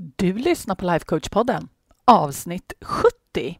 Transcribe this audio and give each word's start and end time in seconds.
Du 0.00 0.32
lyssnar 0.32 0.74
på 0.74 0.84
Lifecoach-podden, 0.84 1.68
avsnitt 2.04 2.72
70. 2.80 3.58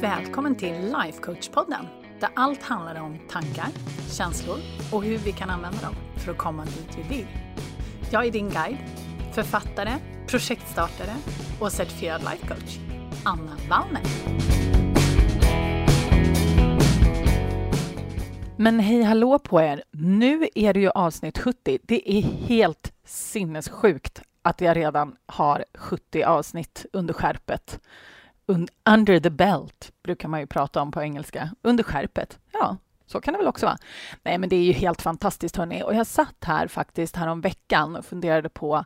Välkommen 0.00 0.54
till 0.54 0.74
Lifecoach-podden, 0.74 1.86
där 2.20 2.30
allt 2.36 2.62
handlar 2.62 3.00
om 3.00 3.18
tankar, 3.30 3.66
känslor 4.10 4.58
och 4.92 5.04
hur 5.04 5.18
vi 5.18 5.32
kan 5.32 5.50
använda 5.50 5.78
dem 5.80 5.94
för 6.16 6.32
att 6.32 6.38
komma 6.38 6.64
dit 6.64 6.98
vi 6.98 7.16
vill. 7.16 7.26
Jag 8.10 8.26
är 8.26 8.30
din 8.30 8.50
guide, 8.50 8.78
författare, 9.32 9.92
projektstartare 10.26 11.14
och 11.60 11.72
certifierad 11.72 12.20
lifecoach, 12.20 12.78
Anna 13.24 13.56
Wallner. 13.70 14.02
Men 18.56 18.80
hej 18.80 19.02
hallå 19.02 19.38
på 19.38 19.60
er! 19.60 19.82
Nu 19.90 20.48
är 20.54 20.74
det 20.74 20.80
ju 20.80 20.90
avsnitt 20.90 21.38
70. 21.38 21.78
Det 21.82 22.18
är 22.18 22.22
helt 22.22 22.93
sinnessjukt 23.04 24.22
att 24.42 24.60
jag 24.60 24.76
redan 24.76 25.16
har 25.26 25.64
70 25.74 26.22
avsnitt 26.22 26.86
under 26.92 27.14
skärpet. 27.14 27.80
Under 28.84 29.20
the 29.20 29.30
belt 29.30 29.92
brukar 30.02 30.28
man 30.28 30.40
ju 30.40 30.46
prata 30.46 30.82
om 30.82 30.92
på 30.92 31.02
engelska. 31.02 31.50
Under 31.62 31.84
skärpet. 31.84 32.38
Ja, 32.52 32.76
så 33.06 33.20
kan 33.20 33.34
det 33.34 33.38
väl 33.38 33.48
också 33.48 33.66
vara. 33.66 33.78
Nej, 34.22 34.38
men 34.38 34.48
det 34.48 34.56
är 34.56 34.62
ju 34.62 34.72
helt 34.72 35.02
fantastiskt 35.02 35.56
hörni. 35.56 35.82
Och 35.82 35.94
jag 35.94 36.06
satt 36.06 36.44
här 36.44 36.68
faktiskt 36.68 37.16
härom 37.16 37.40
veckan 37.40 37.96
och 37.96 38.04
funderade 38.04 38.48
på 38.48 38.84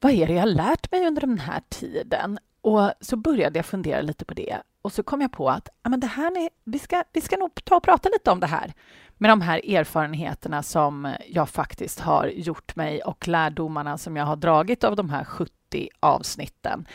vad 0.00 0.12
är 0.12 0.26
det 0.26 0.32
jag 0.32 0.40
har 0.40 0.46
lärt 0.46 0.92
mig 0.92 1.06
under 1.06 1.20
den 1.20 1.38
här 1.38 1.62
tiden? 1.68 2.38
Och 2.60 2.92
så 3.00 3.16
började 3.16 3.58
jag 3.58 3.66
fundera 3.66 4.00
lite 4.00 4.24
på 4.24 4.34
det 4.34 4.58
och 4.82 4.92
så 4.92 5.02
kom 5.02 5.20
jag 5.20 5.32
på 5.32 5.50
att 5.50 5.68
ja, 5.82 5.90
men 5.90 6.00
det 6.00 6.06
här 6.06 6.44
är, 6.44 6.50
vi, 6.64 6.78
ska, 6.78 7.04
vi 7.12 7.20
ska 7.20 7.36
nog 7.36 7.64
ta 7.64 7.76
och 7.76 7.82
prata 7.82 8.08
lite 8.08 8.30
om 8.30 8.40
det 8.40 8.46
här 8.46 8.72
med 9.18 9.30
de 9.30 9.40
här 9.40 9.70
erfarenheterna 9.74 10.62
som 10.62 11.14
jag 11.28 11.48
faktiskt 11.48 12.00
har 12.00 12.26
gjort 12.26 12.76
mig 12.76 13.02
och 13.02 13.28
lärdomarna 13.28 13.98
som 13.98 14.16
jag 14.16 14.24
har 14.24 14.36
dragit 14.36 14.84
av 14.84 14.96
de 14.96 15.10
här 15.10 15.24
70 15.24 15.88
avsnitten. 16.00 16.86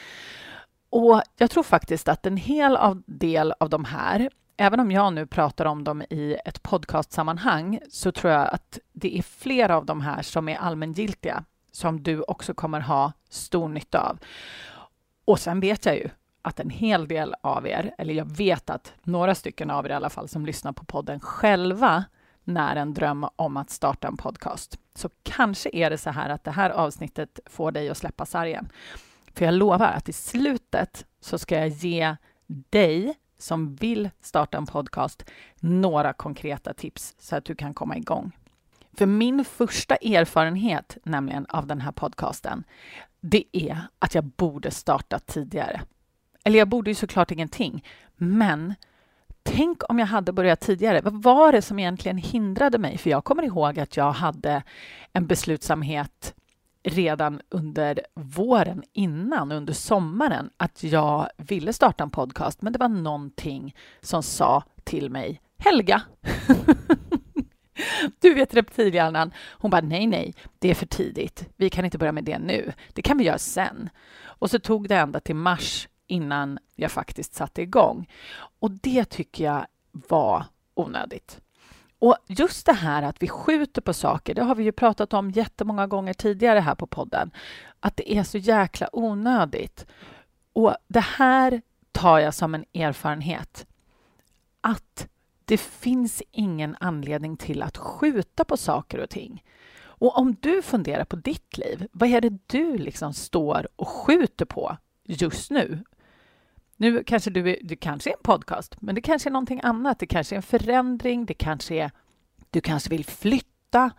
Och 0.89 1.21
jag 1.37 1.51
tror 1.51 1.63
faktiskt 1.63 2.07
att 2.07 2.25
en 2.25 2.37
hel 2.37 2.75
av 2.75 3.03
del 3.05 3.53
av 3.59 3.69
de 3.69 3.85
här, 3.85 4.29
även 4.57 4.79
om 4.79 4.91
jag 4.91 5.13
nu 5.13 5.25
pratar 5.25 5.65
om 5.65 5.83
dem 5.83 6.01
i 6.01 6.37
ett 6.45 6.63
podcastsammanhang, 6.63 7.79
så 7.89 8.11
tror 8.11 8.33
jag 8.33 8.47
att 8.53 8.79
det 8.91 9.17
är 9.17 9.21
flera 9.21 9.77
av 9.77 9.85
de 9.85 10.01
här 10.01 10.21
som 10.21 10.49
är 10.49 10.57
allmängiltiga, 10.57 11.43
som 11.71 12.03
du 12.03 12.21
också 12.21 12.53
kommer 12.53 12.79
ha 12.79 13.13
stor 13.29 13.67
nytta 13.67 13.99
av. 14.09 14.19
Och 15.25 15.39
sen 15.39 15.59
vet 15.59 15.85
jag 15.85 15.95
ju 15.95 16.09
att 16.41 16.59
en 16.59 16.69
hel 16.69 17.07
del 17.07 17.35
av 17.41 17.67
er, 17.67 17.95
eller 17.97 18.13
jag 18.13 18.37
vet 18.37 18.69
att 18.69 18.93
några 19.03 19.35
stycken 19.35 19.69
av 19.69 19.85
er 19.85 19.89
i 19.89 19.93
alla 19.93 20.09
fall 20.09 20.27
som 20.27 20.45
lyssnar 20.45 20.71
på 20.71 20.85
podden 20.85 21.19
själva 21.19 22.03
när 22.43 22.75
en 22.75 22.93
dröm 22.93 23.25
om 23.35 23.57
att 23.57 23.69
starta 23.69 24.07
en 24.07 24.17
podcast. 24.17 24.79
Så 24.95 25.09
kanske 25.23 25.69
är 25.73 25.89
det 25.89 25.97
så 25.97 26.09
här 26.09 26.29
att 26.29 26.43
det 26.43 26.51
här 26.51 26.69
avsnittet 26.69 27.39
får 27.45 27.71
dig 27.71 27.89
att 27.89 27.97
släppa 27.97 28.25
sargen. 28.25 28.69
För 29.33 29.45
jag 29.45 29.53
lovar 29.53 29.91
att 29.91 30.09
i 30.09 30.13
slutet 30.13 31.05
så 31.19 31.37
ska 31.37 31.59
jag 31.59 31.67
ge 31.67 32.15
dig 32.47 33.15
som 33.37 33.75
vill 33.75 34.09
starta 34.21 34.57
en 34.57 34.65
podcast 34.65 35.25
några 35.59 36.13
konkreta 36.13 36.73
tips 36.73 37.15
så 37.19 37.35
att 37.35 37.45
du 37.45 37.55
kan 37.55 37.73
komma 37.73 37.97
igång. 37.97 38.31
För 38.97 39.05
min 39.05 39.45
första 39.45 39.95
erfarenhet 39.95 40.97
nämligen 41.03 41.45
av 41.49 41.67
den 41.67 41.81
här 41.81 41.91
podcasten, 41.91 42.63
det 43.21 43.43
är 43.51 43.81
att 43.99 44.15
jag 44.15 44.23
borde 44.23 44.71
starta 44.71 45.19
tidigare. 45.19 45.81
Eller 46.43 46.59
jag 46.59 46.67
borde 46.67 46.91
ju 46.91 46.95
såklart 46.95 47.31
ingenting, 47.31 47.85
men 48.15 48.75
tänk 49.43 49.81
om 49.89 49.99
jag 49.99 50.05
hade 50.05 50.33
börjat 50.33 50.59
tidigare. 50.59 51.01
Vad 51.01 51.23
var 51.23 51.51
det 51.51 51.61
som 51.61 51.79
egentligen 51.79 52.17
hindrade 52.17 52.77
mig? 52.77 52.97
För 52.97 53.09
jag 53.09 53.23
kommer 53.23 53.43
ihåg 53.43 53.79
att 53.79 53.97
jag 53.97 54.11
hade 54.11 54.63
en 55.13 55.27
beslutsamhet 55.27 56.35
redan 56.83 57.41
under 57.49 58.01
våren 58.13 58.83
innan, 58.93 59.51
under 59.51 59.73
sommaren, 59.73 60.49
att 60.57 60.83
jag 60.83 61.29
ville 61.37 61.73
starta 61.73 62.03
en 62.03 62.09
podcast, 62.09 62.61
men 62.61 62.73
det 62.73 62.79
var 62.79 62.87
någonting 62.89 63.75
som 64.01 64.23
sa 64.23 64.63
till 64.83 65.09
mig 65.09 65.41
Helga, 65.57 66.01
du 68.19 68.33
vet 68.33 68.53
reptilhjärnan, 68.53 69.33
hon 69.49 69.71
bara 69.71 69.81
nej, 69.81 70.07
nej, 70.07 70.33
det 70.59 70.69
är 70.69 70.75
för 70.75 70.85
tidigt. 70.85 71.49
Vi 71.57 71.69
kan 71.69 71.85
inte 71.85 71.97
börja 71.97 72.11
med 72.11 72.23
det 72.23 72.39
nu. 72.39 72.73
Det 72.93 73.01
kan 73.01 73.17
vi 73.17 73.23
göra 73.23 73.37
sen. 73.37 73.89
Och 74.23 74.49
så 74.49 74.59
tog 74.59 74.89
det 74.89 74.95
ända 74.95 75.19
till 75.19 75.35
mars 75.35 75.87
innan 76.07 76.59
jag 76.75 76.91
faktiskt 76.91 77.33
satte 77.33 77.61
igång. 77.61 78.09
Och 78.59 78.71
det 78.71 79.05
tycker 79.05 79.43
jag 79.43 79.65
var 79.91 80.45
onödigt. 80.73 81.41
Och 81.99 82.17
just 82.27 82.65
det 82.65 82.73
här 82.73 83.03
att 83.03 83.23
vi 83.23 83.27
skjuter 83.27 83.81
på 83.81 83.93
saker, 83.93 84.35
det 84.35 84.43
har 84.43 84.55
vi 84.55 84.63
ju 84.63 84.71
pratat 84.71 85.13
om 85.13 85.31
jättemånga 85.31 85.87
gånger 85.87 86.13
tidigare 86.13 86.59
här 86.59 86.75
på 86.75 86.87
podden, 86.87 87.31
att 87.79 87.97
det 87.97 88.13
är 88.13 88.23
så 88.23 88.37
jäkla 88.37 88.89
onödigt. 88.93 89.85
Och 90.53 90.75
det 90.87 90.99
här 90.99 91.61
tar 91.91 92.19
jag 92.19 92.33
som 92.33 92.55
en 92.55 92.65
erfarenhet. 92.73 93.65
Att 94.61 95.07
det 95.45 95.57
finns 95.57 96.23
ingen 96.31 96.75
anledning 96.79 97.37
till 97.37 97.61
att 97.61 97.77
skjuta 97.77 98.45
på 98.45 98.57
saker 98.57 98.99
och 98.99 99.09
ting. 99.09 99.43
Och 99.83 100.17
om 100.17 100.35
du 100.39 100.61
funderar 100.61 101.05
på 101.05 101.15
ditt 101.15 101.57
liv, 101.57 101.87
vad 101.91 102.09
är 102.09 102.21
det 102.21 102.37
du 102.47 102.77
liksom 102.77 103.13
står 103.13 103.67
och 103.75 103.87
skjuter 103.87 104.45
på 104.45 104.77
just 105.03 105.51
nu? 105.51 105.83
Nu 106.83 107.03
kanske 107.03 107.29
du, 107.29 107.49
är, 107.49 107.57
det 107.63 107.75
kanske 107.75 108.09
är 108.09 108.13
en 108.13 108.23
podcast, 108.23 108.81
men 108.81 108.95
det 108.95 109.01
kanske 109.01 109.29
är 109.29 109.31
någonting 109.31 109.59
annat. 109.63 109.99
Det 109.99 110.07
kanske 110.07 110.35
är 110.35 110.37
en 110.37 110.43
förändring, 110.43 111.25
det 111.25 111.33
kanske 111.33 111.75
är... 111.75 111.91
Du 112.49 112.61
kanske 112.61 112.89
vill 112.89 113.05
flytta, 113.05 113.91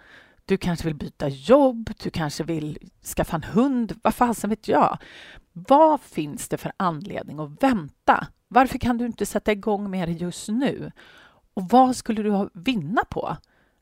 du 0.44 0.56
kanske 0.56 0.86
vill 0.86 0.94
byta 0.94 1.28
jobb, 1.28 1.90
du 2.02 2.10
kanske 2.10 2.44
vill 2.44 2.78
skaffa 3.16 3.36
en 3.36 3.42
hund, 3.42 3.92
vad 4.02 4.14
fasen 4.14 4.50
vet 4.50 4.68
jag? 4.68 4.98
Vad 5.52 6.00
finns 6.00 6.48
det 6.48 6.56
för 6.56 6.72
anledning 6.76 7.38
att 7.38 7.62
vänta? 7.62 8.26
Varför 8.48 8.78
kan 8.78 8.98
du 8.98 9.06
inte 9.06 9.26
sätta 9.26 9.52
igång 9.52 9.90
med 9.90 10.08
det 10.08 10.12
just 10.12 10.48
nu? 10.48 10.92
Och 11.54 11.68
vad 11.68 11.96
skulle 11.96 12.22
du 12.22 12.50
vinna 12.54 13.04
på 13.10 13.36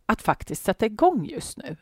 att 0.06 0.22
faktiskt 0.22 0.64
sätta 0.64 0.86
igång 0.86 1.24
just 1.24 1.58
nu? 1.58 1.76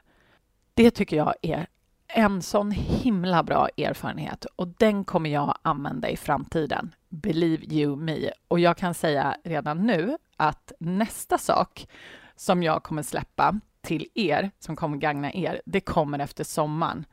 Det 0.75 0.91
tycker 0.91 1.17
jag 1.17 1.35
är 1.43 1.67
en 2.07 2.43
sån 2.43 2.71
himla 2.71 3.43
bra 3.43 3.69
erfarenhet 3.77 4.45
och 4.45 4.69
den 4.69 5.05
kommer 5.05 5.31
jag 5.31 5.59
använda 5.63 6.09
i 6.09 6.17
framtiden. 6.17 6.95
Believe 7.11 7.75
you 7.75 7.97
me. 7.97 8.31
Och 8.49 8.61
jag 8.61 8.77
kan 8.77 8.95
säga 8.95 9.37
redan 9.45 9.87
nu 9.87 10.17
att 10.37 10.73
nästa 10.81 11.39
sak 11.39 11.89
som 12.37 12.63
jag 12.63 12.83
kommer 12.83 13.03
släppa 13.03 13.61
till 13.81 14.09
er, 14.15 14.51
som 14.59 14.77
kommer 14.77 14.97
gagna 14.97 15.33
er, 15.33 15.63
det 15.65 15.81
kommer 15.81 16.19
efter 16.19 16.45
sommaren. 16.45 17.05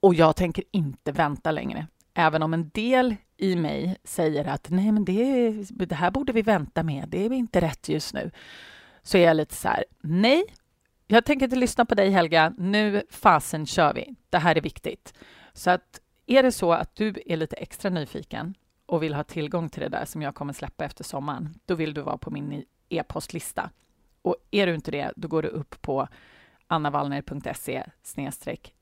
Och 0.00 0.14
jag 0.14 0.36
tänker 0.36 0.64
inte 0.70 1.12
vänta 1.12 1.50
längre. 1.50 1.86
Även 2.14 2.42
om 2.42 2.54
en 2.54 2.68
del 2.68 3.16
i 3.36 3.56
mig 3.56 3.96
säger 4.04 4.44
att 4.44 4.70
nej, 4.70 4.92
men 4.92 5.04
det, 5.04 5.50
det 5.70 5.94
här 5.94 6.10
borde 6.10 6.32
vi 6.32 6.42
vänta 6.42 6.82
med, 6.82 7.08
det 7.08 7.26
är 7.26 7.32
inte 7.32 7.60
rätt 7.60 7.88
just 7.88 8.14
nu. 8.14 8.30
Så 9.02 9.18
är 9.18 9.26
jag 9.26 9.36
lite 9.36 9.54
så 9.54 9.68
här, 9.68 9.84
nej, 10.00 10.44
jag 11.06 11.24
tänker 11.24 11.46
inte 11.46 11.56
lyssna 11.56 11.84
på 11.84 11.94
dig 11.94 12.10
Helga, 12.10 12.54
nu 12.58 13.02
fasen 13.10 13.66
kör 13.66 13.94
vi. 13.94 14.14
Det 14.30 14.38
här 14.38 14.56
är 14.56 14.60
viktigt. 14.60 15.14
Så 15.52 15.70
att 15.70 16.00
är 16.26 16.42
det 16.42 16.52
så 16.52 16.72
att 16.72 16.96
du 16.96 17.14
är 17.26 17.36
lite 17.36 17.56
extra 17.56 17.90
nyfiken 17.90 18.54
och 18.86 19.02
vill 19.02 19.14
ha 19.14 19.24
tillgång 19.24 19.68
till 19.68 19.82
det 19.82 19.88
där 19.88 20.04
som 20.04 20.22
jag 20.22 20.34
kommer 20.34 20.52
släppa 20.52 20.84
efter 20.84 21.04
sommaren, 21.04 21.54
då 21.64 21.74
vill 21.74 21.94
du 21.94 22.00
vara 22.00 22.18
på 22.18 22.30
min 22.30 22.64
e-postlista. 22.88 23.70
Och 24.22 24.36
är 24.50 24.66
du 24.66 24.74
inte 24.74 24.90
det, 24.90 25.12
då 25.16 25.28
går 25.28 25.42
du 25.42 25.48
upp 25.48 25.82
på 25.82 26.08
annavallner.se 26.66 27.84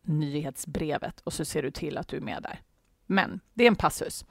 nyhetsbrevet 0.02 1.20
och 1.20 1.32
så 1.32 1.44
ser 1.44 1.62
du 1.62 1.70
till 1.70 1.98
att 1.98 2.08
du 2.08 2.16
är 2.16 2.20
med 2.20 2.42
där. 2.42 2.60
Men 3.06 3.40
det 3.54 3.64
är 3.64 3.68
en 3.68 3.76
passus. 3.76 4.24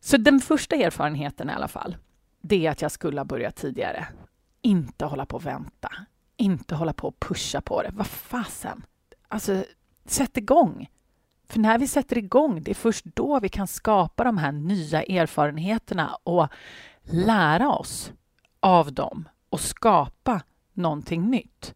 Så 0.00 0.16
den 0.16 0.40
första 0.40 0.76
erfarenheten 0.76 1.50
i 1.50 1.52
alla 1.52 1.68
fall, 1.68 1.96
det 2.40 2.66
är 2.66 2.70
att 2.70 2.82
jag 2.82 2.92
skulle 2.92 3.20
ha 3.20 3.24
börjat 3.24 3.56
tidigare. 3.56 4.08
Inte 4.62 5.04
hålla 5.04 5.26
på 5.26 5.36
och 5.36 5.46
vänta. 5.46 5.90
Inte 6.36 6.74
hålla 6.74 6.92
på 6.92 7.08
och 7.08 7.20
pusha 7.20 7.60
på 7.60 7.82
det. 7.82 7.90
Vad 7.92 8.06
fasen? 8.06 8.86
Alltså, 9.28 9.64
sätt 10.04 10.36
igång. 10.36 10.90
För 11.48 11.60
när 11.60 11.78
vi 11.78 11.88
sätter 11.88 12.18
igång, 12.18 12.62
det 12.62 12.70
är 12.70 12.74
först 12.74 13.04
då 13.04 13.40
vi 13.40 13.48
kan 13.48 13.66
skapa 13.66 14.24
de 14.24 14.38
här 14.38 14.52
nya 14.52 15.02
erfarenheterna 15.02 16.18
och 16.24 16.48
lära 17.02 17.70
oss 17.70 18.12
av 18.60 18.92
dem 18.92 19.28
och 19.48 19.60
skapa 19.60 20.42
någonting 20.72 21.30
nytt. 21.30 21.74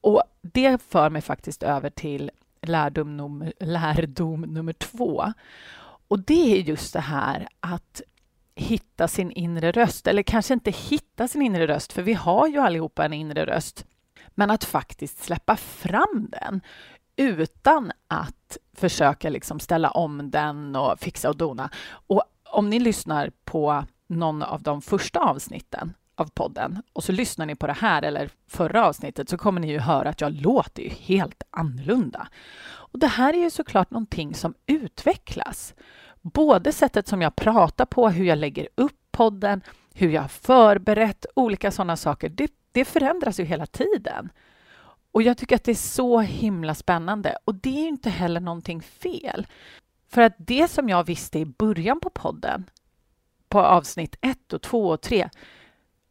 Och 0.00 0.22
det 0.42 0.82
för 0.82 1.10
mig 1.10 1.22
faktiskt 1.22 1.62
över 1.62 1.90
till 1.90 2.30
lärdom 2.62 3.16
nummer, 3.16 3.52
lärdom 3.60 4.40
nummer 4.40 4.72
två. 4.72 5.32
Och 6.08 6.18
det 6.18 6.52
är 6.58 6.62
just 6.62 6.92
det 6.92 7.00
här 7.00 7.48
att 7.60 8.02
hitta 8.54 9.08
sin 9.08 9.30
inre 9.30 9.72
röst, 9.72 10.06
eller 10.06 10.22
kanske 10.22 10.54
inte 10.54 10.70
hitta 10.70 11.28
sin 11.28 11.42
inre 11.42 11.66
röst, 11.66 11.92
för 11.92 12.02
vi 12.02 12.14
har 12.14 12.46
ju 12.46 12.58
allihopa 12.58 13.04
en 13.04 13.12
inre 13.12 13.46
röst, 13.46 13.86
men 14.28 14.50
att 14.50 14.64
faktiskt 14.64 15.24
släppa 15.24 15.56
fram 15.56 16.28
den 16.30 16.60
utan 17.18 17.92
att 18.08 18.58
försöka 18.72 19.30
liksom 19.30 19.60
ställa 19.60 19.90
om 19.90 20.30
den 20.30 20.76
och 20.76 20.98
fixa 20.98 21.28
och 21.28 21.36
dona. 21.36 21.70
Och 21.90 22.22
om 22.44 22.70
ni 22.70 22.78
lyssnar 22.78 23.30
på 23.44 23.84
någon 24.06 24.42
av 24.42 24.62
de 24.62 24.82
första 24.82 25.20
avsnitten 25.20 25.94
av 26.14 26.30
podden 26.34 26.82
och 26.92 27.04
så 27.04 27.12
lyssnar 27.12 27.46
ni 27.46 27.54
på 27.54 27.66
det 27.66 27.72
här 27.72 28.02
eller 28.02 28.30
förra 28.48 28.86
avsnittet 28.86 29.28
så 29.28 29.38
kommer 29.38 29.60
ni 29.60 29.70
ju 29.70 29.78
höra 29.78 30.08
att 30.08 30.20
jag 30.20 30.32
låter 30.32 30.82
ju 30.82 30.88
helt 30.88 31.42
annorlunda. 31.50 32.28
Och 32.64 32.98
det 32.98 33.06
här 33.06 33.34
är 33.34 33.38
ju 33.38 33.50
såklart 33.50 33.90
någonting 33.90 34.34
som 34.34 34.54
utvecklas. 34.66 35.74
Både 36.22 36.72
sättet 36.72 37.08
som 37.08 37.22
jag 37.22 37.36
pratar 37.36 37.86
på, 37.86 38.08
hur 38.08 38.24
jag 38.24 38.38
lägger 38.38 38.68
upp 38.74 38.96
podden, 39.10 39.60
hur 39.94 40.10
jag 40.10 40.22
har 40.22 40.28
förberett, 40.28 41.26
olika 41.34 41.70
sådana 41.70 41.96
saker. 41.96 42.28
Det, 42.28 42.52
det 42.72 42.84
förändras 42.84 43.40
ju 43.40 43.44
hela 43.44 43.66
tiden. 43.66 44.30
Och 45.18 45.22
jag 45.22 45.38
tycker 45.38 45.56
att 45.56 45.64
det 45.64 45.70
är 45.70 45.74
så 45.74 46.20
himla 46.20 46.74
spännande. 46.74 47.36
Och 47.44 47.54
det 47.54 47.84
är 47.84 47.88
inte 47.88 48.10
heller 48.10 48.40
någonting 48.40 48.82
fel. 48.82 49.46
För 50.08 50.22
att 50.22 50.34
det 50.36 50.68
som 50.68 50.88
jag 50.88 51.04
visste 51.04 51.38
i 51.38 51.44
början 51.44 52.00
på 52.00 52.10
podden, 52.10 52.70
på 53.48 53.60
avsnitt 53.60 54.16
1 54.20 54.52
och 54.52 54.62
2 54.62 54.88
och 54.88 55.00
3, 55.00 55.28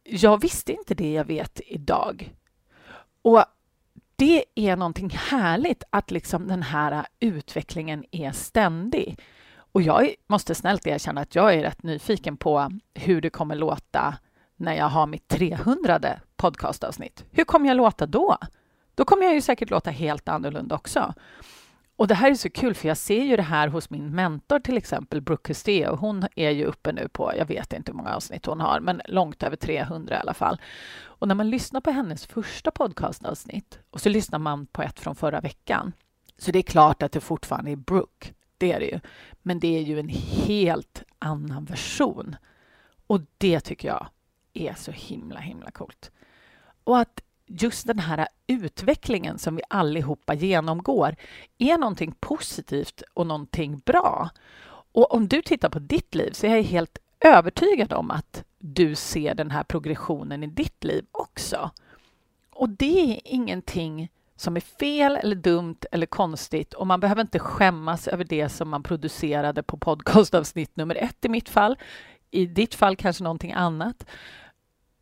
jag 0.04 0.40
visste 0.40 0.72
inte 0.72 0.94
det 0.94 1.12
jag 1.12 1.24
vet 1.24 1.60
idag. 1.66 2.34
Och 3.22 3.44
det 4.16 4.44
är 4.54 4.76
någonting 4.76 5.10
härligt 5.10 5.82
att 5.90 6.10
liksom 6.10 6.48
den 6.48 6.62
här 6.62 7.06
utvecklingen 7.20 8.04
är 8.10 8.32
ständig. 8.32 9.18
Och 9.72 9.82
jag 9.82 10.14
måste 10.26 10.54
snällt 10.54 10.86
erkänna 10.86 11.20
att 11.20 11.34
jag 11.34 11.54
är 11.54 11.62
rätt 11.62 11.82
nyfiken 11.82 12.36
på 12.36 12.70
hur 12.94 13.20
det 13.20 13.30
kommer 13.30 13.54
låta 13.54 14.18
när 14.56 14.74
jag 14.74 14.88
har 14.88 15.06
mitt 15.06 15.28
300 15.28 16.00
podcastavsnitt. 16.36 17.24
Hur 17.30 17.44
kommer 17.44 17.68
jag 17.68 17.76
låta 17.76 18.06
då? 18.06 18.38
Då 18.98 19.04
kommer 19.04 19.24
jag 19.24 19.34
ju 19.34 19.40
säkert 19.40 19.70
låta 19.70 19.90
helt 19.90 20.28
annorlunda 20.28 20.74
också. 20.74 21.14
Och 21.96 22.06
det 22.08 22.14
här 22.14 22.30
är 22.30 22.34
så 22.34 22.50
kul, 22.50 22.74
för 22.74 22.88
jag 22.88 22.96
ser 22.96 23.24
ju 23.24 23.36
det 23.36 23.42
här 23.42 23.68
hos 23.68 23.90
min 23.90 24.14
mentor 24.14 24.58
till 24.60 24.76
exempel, 24.76 25.20
Brooke 25.20 25.48
Castillo. 25.48 25.96
Hon 25.96 26.26
är 26.36 26.50
ju 26.50 26.64
uppe 26.64 26.92
nu 26.92 27.08
på, 27.08 27.32
jag 27.36 27.46
vet 27.46 27.72
inte 27.72 27.92
hur 27.92 27.96
många 27.96 28.14
avsnitt 28.14 28.46
hon 28.46 28.60
har, 28.60 28.80
men 28.80 29.02
långt 29.04 29.42
över 29.42 29.56
300 29.56 30.14
i 30.14 30.18
alla 30.18 30.34
fall. 30.34 30.60
Och 31.00 31.28
när 31.28 31.34
man 31.34 31.50
lyssnar 31.50 31.80
på 31.80 31.90
hennes 31.90 32.26
första 32.26 32.70
podcastavsnitt 32.70 33.78
och 33.90 34.00
så 34.00 34.08
lyssnar 34.08 34.38
man 34.38 34.66
på 34.66 34.82
ett 34.82 35.00
från 35.00 35.14
förra 35.14 35.40
veckan, 35.40 35.92
så 36.38 36.50
det 36.50 36.58
är 36.58 36.62
klart 36.62 37.02
att 37.02 37.12
det 37.12 37.20
fortfarande 37.20 37.70
är 37.70 37.76
Brooke. 37.76 38.32
Det 38.58 38.72
är 38.72 38.80
det 38.80 38.86
ju. 38.86 39.00
Men 39.42 39.58
det 39.58 39.78
är 39.78 39.82
ju 39.82 40.00
en 40.00 40.08
helt 40.46 41.02
annan 41.18 41.64
version. 41.64 42.36
Och 43.06 43.20
det 43.38 43.60
tycker 43.60 43.88
jag 43.88 44.06
är 44.54 44.74
så 44.74 44.90
himla, 44.90 45.40
himla 45.40 45.70
coolt. 45.70 46.10
Och 46.84 46.98
att 46.98 47.22
just 47.48 47.86
den 47.86 47.98
här 47.98 48.28
utvecklingen 48.46 49.38
som 49.38 49.56
vi 49.56 49.62
allihopa 49.68 50.34
genomgår 50.34 51.16
är 51.58 51.78
någonting 51.78 52.14
positivt 52.20 53.02
och 53.14 53.26
någonting 53.26 53.78
bra. 53.78 54.30
Och 54.92 55.14
om 55.14 55.28
du 55.28 55.42
tittar 55.42 55.68
på 55.68 55.78
ditt 55.78 56.14
liv 56.14 56.32
så 56.32 56.46
är 56.46 56.56
jag 56.56 56.62
helt 56.62 56.98
övertygad 57.20 57.92
om 57.92 58.10
att 58.10 58.44
du 58.58 58.94
ser 58.94 59.34
den 59.34 59.50
här 59.50 59.62
progressionen 59.62 60.44
i 60.44 60.46
ditt 60.46 60.84
liv 60.84 61.04
också. 61.12 61.70
Och 62.50 62.68
det 62.68 63.12
är 63.12 63.20
ingenting 63.24 64.10
som 64.36 64.56
är 64.56 64.60
fel 64.60 65.16
eller 65.16 65.36
dumt 65.36 65.78
eller 65.92 66.06
konstigt 66.06 66.74
och 66.74 66.86
man 66.86 67.00
behöver 67.00 67.20
inte 67.20 67.38
skämmas 67.38 68.08
över 68.08 68.24
det 68.24 68.48
som 68.48 68.68
man 68.68 68.82
producerade 68.82 69.62
på 69.62 69.76
podcastavsnitt 69.76 70.76
nummer 70.76 70.94
ett 70.94 71.24
i 71.24 71.28
mitt 71.28 71.48
fall. 71.48 71.78
I 72.30 72.46
ditt 72.46 72.74
fall 72.74 72.96
kanske 72.96 73.24
någonting 73.24 73.52
annat. 73.52 74.06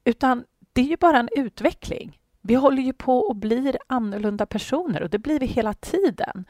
Utan 0.04 0.44
det 0.72 0.80
är 0.80 0.84
ju 0.84 0.96
bara 0.96 1.18
en 1.18 1.28
utveckling. 1.36 2.18
Vi 2.46 2.54
håller 2.54 2.82
ju 2.82 2.92
på 2.92 3.18
och 3.18 3.36
blir 3.36 3.78
annorlunda 3.86 4.46
personer 4.46 5.02
och 5.02 5.10
det 5.10 5.18
blir 5.18 5.40
vi 5.40 5.46
hela 5.46 5.74
tiden. 5.74 6.44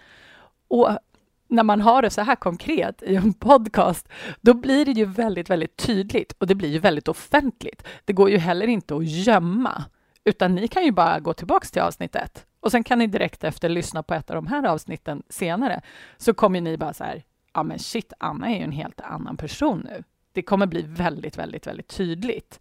Och 0.68 0.90
när 1.48 1.62
man 1.62 1.80
har 1.80 2.02
det 2.02 2.10
så 2.10 2.20
här 2.20 2.36
konkret 2.36 3.02
i 3.02 3.16
en 3.16 3.32
podcast, 3.32 4.08
då 4.40 4.54
blir 4.54 4.84
det 4.84 4.92
ju 4.92 5.04
väldigt, 5.04 5.50
väldigt 5.50 5.76
tydligt 5.76 6.32
och 6.32 6.46
det 6.46 6.54
blir 6.54 6.68
ju 6.68 6.78
väldigt 6.78 7.08
offentligt. 7.08 7.82
Det 8.04 8.12
går 8.12 8.30
ju 8.30 8.38
heller 8.38 8.66
inte 8.66 8.96
att 8.96 9.06
gömma, 9.06 9.84
utan 10.24 10.54
ni 10.54 10.68
kan 10.68 10.84
ju 10.84 10.92
bara 10.92 11.20
gå 11.20 11.32
tillbaks 11.32 11.70
till 11.70 11.82
avsnittet 11.82 12.46
och 12.60 12.70
sen 12.70 12.84
kan 12.84 12.98
ni 12.98 13.06
direkt 13.06 13.44
efter 13.44 13.68
lyssna 13.68 14.02
på 14.02 14.14
ett 14.14 14.30
av 14.30 14.36
de 14.36 14.46
här 14.46 14.66
avsnitten 14.66 15.22
senare, 15.28 15.80
så 16.16 16.34
kommer 16.34 16.60
ni 16.60 16.76
bara 16.76 16.92
så 16.92 17.04
här, 17.04 17.22
ja 17.54 17.62
men 17.62 17.78
shit, 17.78 18.12
Anna 18.18 18.48
är 18.48 18.56
ju 18.56 18.64
en 18.64 18.72
helt 18.72 19.00
annan 19.00 19.36
person 19.36 19.86
nu. 19.90 20.04
Det 20.32 20.42
kommer 20.42 20.66
bli 20.66 20.82
väldigt, 20.82 21.38
väldigt, 21.38 21.66
väldigt 21.66 21.88
tydligt. 21.88 22.60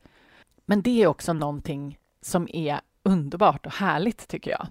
Men 0.66 0.82
det 0.82 1.04
är 1.04 1.08
också 1.08 1.34
någonting 1.34 1.98
som 2.22 2.48
är 2.54 2.80
underbart 3.06 3.66
och 3.66 3.74
härligt, 3.74 4.28
tycker 4.28 4.52
jag. 4.52 4.68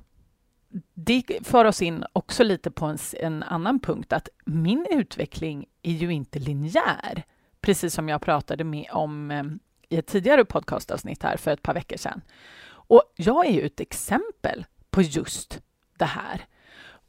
Det 0.94 1.24
för 1.42 1.64
oss 1.64 1.82
in 1.82 2.04
också 2.12 2.44
lite 2.44 2.70
på 2.70 2.86
en, 2.86 2.98
en 3.20 3.42
annan 3.42 3.80
punkt, 3.80 4.12
att 4.12 4.28
min 4.44 4.86
utveckling 4.90 5.66
är 5.82 5.92
ju 5.92 6.12
inte 6.12 6.38
linjär, 6.38 7.22
precis 7.60 7.94
som 7.94 8.08
jag 8.08 8.22
pratade 8.22 8.64
med 8.64 8.86
om 8.92 9.30
eh, 9.30 9.44
i 9.88 9.96
ett 9.96 10.06
tidigare 10.06 10.44
podcastavsnitt 10.44 11.22
här 11.22 11.36
för 11.36 11.50
ett 11.50 11.62
par 11.62 11.74
veckor 11.74 11.96
sedan. 11.96 12.20
Och 12.66 13.02
jag 13.16 13.46
är 13.46 13.52
ju 13.52 13.66
ett 13.66 13.80
exempel 13.80 14.64
på 14.90 15.02
just 15.02 15.60
det 15.98 16.04
här. 16.04 16.46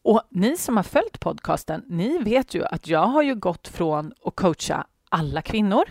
Och 0.01 0.21
ni 0.29 0.57
som 0.57 0.77
har 0.77 0.83
följt 0.83 1.19
podcasten, 1.19 1.83
ni 1.87 2.17
vet 2.17 2.53
ju 2.53 2.65
att 2.65 2.87
jag 2.87 3.07
har 3.07 3.21
ju 3.21 3.35
gått 3.35 3.67
från 3.67 4.13
att 4.25 4.35
coacha 4.35 4.87
alla 5.09 5.41
kvinnor 5.41 5.83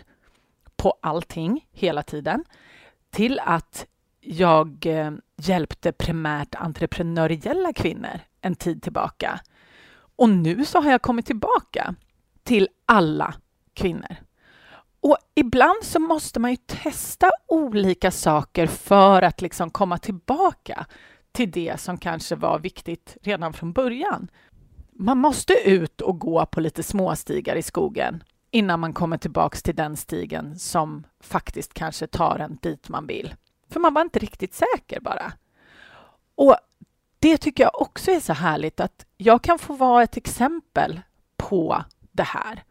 på 0.77 0.99
allting 1.01 1.67
hela 1.73 2.03
tiden 2.03 2.45
till 3.11 3.41
att 3.45 3.87
jag 4.25 4.87
eh, 4.87 5.11
hjälpte 5.37 5.93
primärt 5.93 6.55
entreprenöriella 6.55 7.73
kvinnor 7.73 8.21
en 8.41 8.55
tid 8.55 8.83
tillbaka. 8.83 9.41
Och 10.17 10.29
nu 10.29 10.65
så 10.65 10.81
har 10.81 10.91
jag 10.91 11.03
kommit 11.03 11.27
tillbaka 11.27 11.95
till 12.43 12.69
alla 12.87 13.35
kvinnor. 13.75 14.17
Och 15.01 15.17
ibland 15.35 15.79
så 15.83 16.01
måste 16.01 16.41
man 16.41 16.51
ju 16.51 16.57
testa 16.57 17.31
olika 17.47 18.11
saker 18.11 18.67
för 18.67 19.23
att 19.23 19.41
liksom 19.41 19.71
komma 19.71 19.99
tillbaka 19.99 20.87
till 21.33 21.51
det 21.51 21.81
som 21.81 21.99
kanske 21.99 22.37
var 22.37 22.59
viktigt 22.59 23.17
redan 23.23 23.53
från 23.53 23.73
början. 23.73 24.29
Man 24.93 25.19
måste 25.19 25.53
ut 25.53 26.01
och 26.01 26.19
gå 26.19 26.47
på 26.47 26.61
lite 26.61 26.83
småstigar 26.83 27.57
i 27.57 27.63
skogen 27.63 28.23
innan 28.51 28.81
man 28.81 28.93
kommer 28.93 29.19
tillbaks 29.19 29.63
till 29.63 29.77
den 29.77 29.97
stigen 29.97 30.59
som 30.59 31.07
faktiskt 31.21 31.75
kanske 31.75 32.07
tar 32.07 32.39
en 32.39 32.59
dit 32.63 32.89
man 32.89 33.07
vill. 33.07 33.35
För 33.69 33.81
man 33.81 33.95
var 33.95 34.03
inte 34.03 34.19
riktigt 34.19 34.55
säker 34.55 35.01
bara. 35.01 35.33
Och 36.35 36.57
det 37.19 37.39
tycker 37.39 37.65
jag 37.65 37.81
också 37.81 38.11
är 38.11 38.21
så 38.21 38.33
härligt 38.33 38.81
att 38.81 39.07
jag 39.17 39.43
kan 39.43 39.59
få 39.59 39.73
vara 39.73 40.03
ett 40.03 40.17
exempel 40.17 41.01
på 41.37 41.85
det 42.13 42.23
här. 42.23 42.65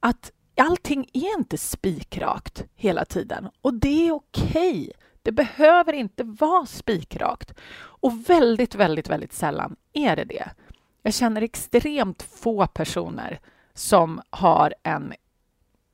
Att 0.00 0.32
allting 0.56 1.10
är 1.12 1.38
inte 1.38 1.58
spikrakt 1.58 2.64
hela 2.74 3.04
tiden 3.04 3.48
och 3.60 3.74
det 3.74 4.08
är 4.08 4.12
okej. 4.12 4.80
Okay. 4.80 4.92
Det 5.22 5.32
behöver 5.32 5.92
inte 5.92 6.24
vara 6.24 6.66
spikrakt. 6.66 7.54
Och 7.76 8.30
väldigt, 8.30 8.74
väldigt, 8.74 9.08
väldigt 9.08 9.32
sällan 9.32 9.76
är 9.92 10.16
det 10.16 10.24
det. 10.24 10.50
Jag 11.02 11.14
känner 11.14 11.42
extremt 11.42 12.22
få 12.22 12.66
personer 12.66 13.40
som 13.74 14.22
har 14.30 14.74
en 14.82 15.14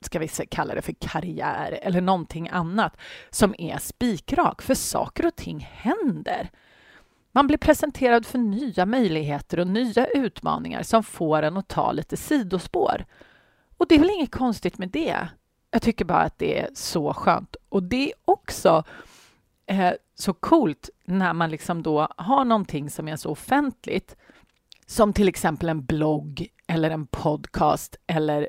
ska 0.01 0.19
vi 0.19 0.29
kalla 0.29 0.75
det 0.75 0.83
för 0.83 0.95
karriär 1.01 1.79
eller 1.83 2.01
någonting 2.01 2.49
annat 2.49 2.97
som 3.31 3.55
är 3.59 3.79
spikrak, 3.79 4.63
för 4.63 4.75
saker 4.75 5.27
och 5.27 5.37
ting 5.37 5.69
händer. 5.73 6.51
Man 7.33 7.47
blir 7.47 7.59
presenterad 7.59 8.27
för 8.27 8.39
nya 8.39 8.87
möjligheter 8.87 9.61
och 9.61 9.67
nya 9.67 10.07
utmaningar 10.07 10.83
som 10.83 11.03
får 11.03 11.43
en 11.43 11.57
att 11.57 11.69
ta 11.69 11.93
lite 11.93 12.17
sidospår. 12.17 13.05
Och 13.77 13.87
det 13.89 13.95
är 13.95 13.99
väl 13.99 14.11
inget 14.11 14.31
konstigt 14.31 14.79
med 14.79 14.89
det. 14.89 15.29
Jag 15.71 15.83
tycker 15.83 16.05
bara 16.05 16.23
att 16.23 16.39
det 16.39 16.59
är 16.59 16.69
så 16.75 17.15
skönt. 17.15 17.57
Och 17.69 17.83
det 17.83 18.11
är 18.11 18.13
också 18.25 18.85
eh, 19.67 19.93
så 20.15 20.33
coolt 20.33 20.91
när 21.05 21.33
man 21.33 21.51
liksom 21.51 21.83
då 21.83 22.09
har 22.17 22.45
någonting 22.45 22.91
som 22.91 23.09
är 23.09 23.17
så 23.17 23.31
offentligt 23.31 24.17
som 24.87 25.13
till 25.13 25.29
exempel 25.29 25.69
en 25.69 25.85
blogg 25.85 26.49
eller 26.67 26.91
en 26.91 27.07
podcast 27.07 27.97
eller 28.07 28.49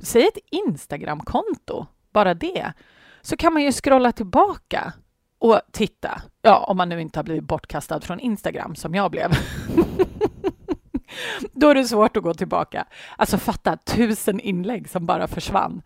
säg 0.00 0.22
ett 0.22 0.38
Instagramkonto, 0.50 1.86
bara 2.12 2.34
det, 2.34 2.72
så 3.20 3.36
kan 3.36 3.52
man 3.52 3.62
ju 3.62 3.72
scrolla 3.72 4.12
tillbaka 4.12 4.92
och 5.38 5.60
titta. 5.72 6.22
Ja, 6.42 6.64
om 6.68 6.76
man 6.76 6.88
nu 6.88 7.00
inte 7.00 7.18
har 7.18 7.24
blivit 7.24 7.44
bortkastad 7.44 8.00
från 8.00 8.20
Instagram 8.20 8.74
som 8.74 8.94
jag 8.94 9.10
blev. 9.10 9.30
Då 11.52 11.68
är 11.68 11.74
det 11.74 11.84
svårt 11.84 12.16
att 12.16 12.22
gå 12.22 12.34
tillbaka. 12.34 12.86
Alltså 13.16 13.38
fatta, 13.38 13.76
tusen 13.76 14.40
inlägg 14.40 14.88
som 14.88 15.06
bara 15.06 15.28
försvann. 15.28 15.82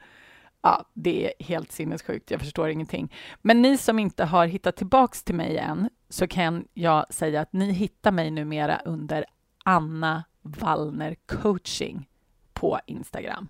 Ja, 0.62 0.84
det 0.94 1.26
är 1.26 1.44
helt 1.44 1.72
sinnessjukt. 1.72 2.30
Jag 2.30 2.40
förstår 2.40 2.68
ingenting. 2.68 3.14
Men 3.42 3.62
ni 3.62 3.76
som 3.76 3.98
inte 3.98 4.24
har 4.24 4.46
hittat 4.46 4.76
tillbaks 4.76 5.24
till 5.24 5.34
mig 5.34 5.58
än, 5.58 5.90
så 6.08 6.26
kan 6.28 6.64
jag 6.74 7.14
säga 7.14 7.40
att 7.40 7.52
ni 7.52 7.72
hittar 7.72 8.12
mig 8.12 8.30
numera 8.30 8.80
under 8.84 9.24
Anna 9.64 10.24
Wallner 10.42 11.16
coaching 11.26 12.08
på 12.52 12.80
Instagram. 12.86 13.48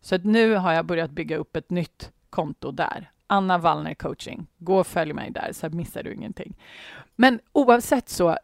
Så 0.00 0.14
att 0.14 0.24
nu 0.24 0.54
har 0.54 0.72
jag 0.72 0.86
börjat 0.86 1.10
bygga 1.10 1.36
upp 1.36 1.56
ett 1.56 1.70
nytt 1.70 2.12
konto 2.30 2.70
där. 2.70 3.10
Anna 3.26 3.58
Wallner 3.58 3.94
coaching. 3.94 4.46
Gå 4.58 4.78
och 4.78 4.86
följ 4.86 5.12
mig 5.12 5.30
där 5.30 5.52
så 5.52 5.68
missar 5.70 6.02
du 6.02 6.14
ingenting. 6.14 6.56
Men 7.16 7.40
oavsett 7.52 8.08
så 8.08 8.36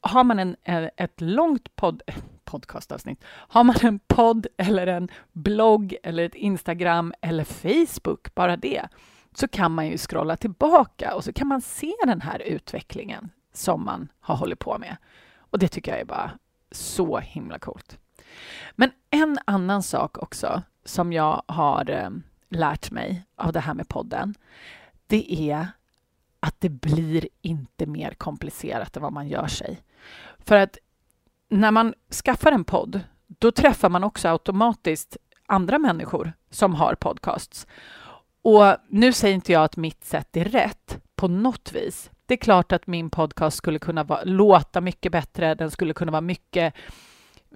har 0.00 0.24
man 0.24 0.38
en, 0.38 0.56
eh, 0.64 0.88
ett 0.96 1.20
långt 1.20 1.76
podd, 1.76 2.02
podcastavsnitt, 2.44 3.24
har 3.26 3.64
man 3.64 3.76
en 3.82 3.98
podd 3.98 4.46
eller 4.56 4.86
en 4.86 5.08
blogg 5.32 5.96
eller 6.02 6.24
ett 6.24 6.34
Instagram 6.34 7.14
eller 7.20 7.44
Facebook, 7.44 8.34
bara 8.34 8.56
det, 8.56 8.88
så 9.34 9.48
kan 9.48 9.72
man 9.72 9.86
ju 9.86 9.98
scrolla 9.98 10.36
tillbaka 10.36 11.14
och 11.14 11.24
så 11.24 11.32
kan 11.32 11.46
man 11.46 11.60
se 11.60 11.92
den 12.04 12.20
här 12.20 12.38
utvecklingen 12.38 13.30
som 13.52 13.84
man 13.84 14.08
har 14.20 14.36
hållit 14.36 14.58
på 14.58 14.78
med. 14.78 14.96
Och 15.50 15.58
det 15.58 15.68
tycker 15.68 15.92
jag 15.92 16.00
är 16.00 16.04
bara 16.04 16.30
så 16.70 17.18
himla 17.18 17.58
coolt. 17.58 17.98
Men 18.72 18.90
en 19.10 19.38
annan 19.44 19.82
sak 19.82 20.18
också 20.18 20.62
som 20.84 21.12
jag 21.12 21.42
har 21.46 21.90
eh, 21.90 22.10
lärt 22.48 22.90
mig 22.90 23.24
av 23.36 23.52
det 23.52 23.60
här 23.60 23.74
med 23.74 23.88
podden, 23.88 24.34
det 25.06 25.50
är 25.50 25.68
att 26.40 26.60
det 26.60 26.68
blir 26.68 27.28
inte 27.42 27.86
mer 27.86 28.10
komplicerat 28.10 28.96
än 28.96 29.02
vad 29.02 29.12
man 29.12 29.28
gör 29.28 29.46
sig. 29.46 29.82
För 30.38 30.56
att 30.56 30.78
när 31.48 31.70
man 31.70 31.94
skaffar 32.24 32.52
en 32.52 32.64
podd, 32.64 33.00
då 33.26 33.52
träffar 33.52 33.88
man 33.88 34.04
också 34.04 34.28
automatiskt 34.28 35.16
andra 35.46 35.78
människor 35.78 36.32
som 36.50 36.74
har 36.74 36.94
podcasts. 36.94 37.66
Och 38.42 38.76
nu 38.88 39.12
säger 39.12 39.34
inte 39.34 39.52
jag 39.52 39.64
att 39.64 39.76
mitt 39.76 40.04
sätt 40.04 40.36
är 40.36 40.44
rätt 40.44 40.98
på 41.14 41.28
något 41.28 41.72
vis. 41.72 42.10
Det 42.26 42.34
är 42.34 42.38
klart 42.38 42.72
att 42.72 42.86
min 42.86 43.10
podcast 43.10 43.56
skulle 43.56 43.78
kunna 43.78 44.04
vara, 44.04 44.24
låta 44.24 44.80
mycket 44.80 45.12
bättre, 45.12 45.54
den 45.54 45.70
skulle 45.70 45.94
kunna 45.94 46.12
vara 46.12 46.20
mycket 46.20 46.74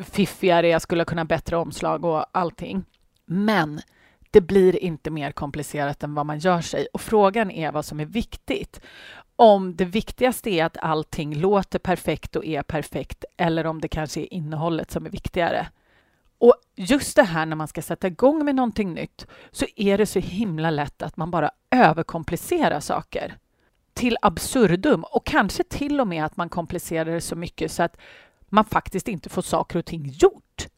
fiffigare, 0.05 0.69
jag 0.69 0.83
skulle 0.83 1.05
kunna 1.05 1.25
bättre 1.25 1.57
omslag 1.57 2.05
och 2.05 2.25
allting. 2.33 2.85
Men 3.27 3.81
det 4.31 4.41
blir 4.41 4.77
inte 4.77 5.11
mer 5.11 5.33
komplicerat 5.33 6.03
än 6.03 6.15
vad 6.15 6.27
man 6.27 6.39
gör 6.39 6.61
sig. 6.61 6.87
Och 6.93 7.01
frågan 7.01 7.51
är 7.51 7.73
vad 7.73 7.85
som 7.85 8.01
är 8.01 8.05
viktigt. 8.05 8.81
Om 9.37 9.77
det 9.77 9.85
viktigaste 9.85 10.51
är 10.51 10.65
att 10.65 10.77
allting 10.77 11.35
låter 11.35 11.79
perfekt 11.79 12.37
och 12.37 12.45
är 12.45 12.63
perfekt 12.63 13.25
eller 13.37 13.67
om 13.67 13.81
det 13.81 13.89
kanske 13.89 14.21
är 14.21 14.35
innehållet 14.35 14.91
som 14.91 15.07
är 15.07 15.11
viktigare. 15.11 15.69
Och 16.39 16.55
just 16.77 17.17
det 17.17 17.23
här 17.23 17.47
när 17.47 17.57
man 17.57 17.69
ska 17.69 17.83
sätta 17.83 18.07
igång 18.07 18.45
med 18.45 18.55
någonting 18.55 18.95
nytt 18.95 19.27
så 19.51 19.67
är 19.77 19.99
det 19.99 20.07
så 20.07 20.19
himla 20.19 20.71
lätt 20.71 21.03
att 21.03 21.17
man 21.17 21.31
bara 21.31 21.51
överkomplicerar 21.71 22.81
saker 22.81 23.37
till 23.95 24.17
absurdum 24.23 25.05
och 25.05 25.27
kanske 25.27 25.65
till 25.65 26.01
och 26.01 26.09
med 26.09 26.25
att 26.25 26.37
man 26.37 26.49
komplicerar 26.49 27.13
det 27.13 27.21
så 27.21 27.37
mycket 27.37 27.73
så 27.73 27.83
att 27.83 27.97
man 28.51 28.65
faktiskt 28.65 29.09
inte 29.09 29.29
får 29.29 29.43
saker 29.43 29.79
och 29.79 29.85
ting 29.85 30.15
gjort. 30.19 30.69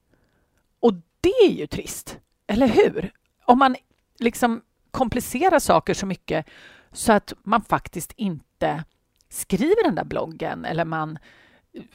Och 0.80 0.94
det 1.20 1.34
är 1.46 1.50
ju 1.50 1.66
trist, 1.66 2.18
eller 2.46 2.68
hur? 2.68 3.12
Om 3.44 3.58
man 3.58 3.76
liksom 4.18 4.62
komplicerar 4.90 5.58
saker 5.58 5.94
så 5.94 6.06
mycket 6.06 6.46
så 6.92 7.12
att 7.12 7.32
man 7.42 7.62
faktiskt 7.62 8.12
inte 8.16 8.84
skriver 9.28 9.84
den 9.84 9.94
där 9.94 10.04
bloggen 10.04 10.64
eller 10.64 10.84
man 10.84 11.18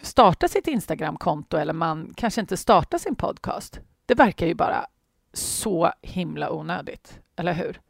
startar 0.02 0.48
sitt 0.48 0.68
Instagramkonto 0.68 1.58
eller 1.58 1.74
man 1.74 2.14
kanske 2.16 2.42
inte 2.42 2.58
startar 2.58 2.98
sin 2.98 3.16
podcast. 3.16 3.80
Det 4.06 4.16
verkar 4.16 4.48
ju 4.48 4.54
bara 4.54 4.86
så 5.34 5.92
himla 6.02 6.52
onödigt, 6.52 7.20
eller 7.36 7.54
hur? 7.54 7.82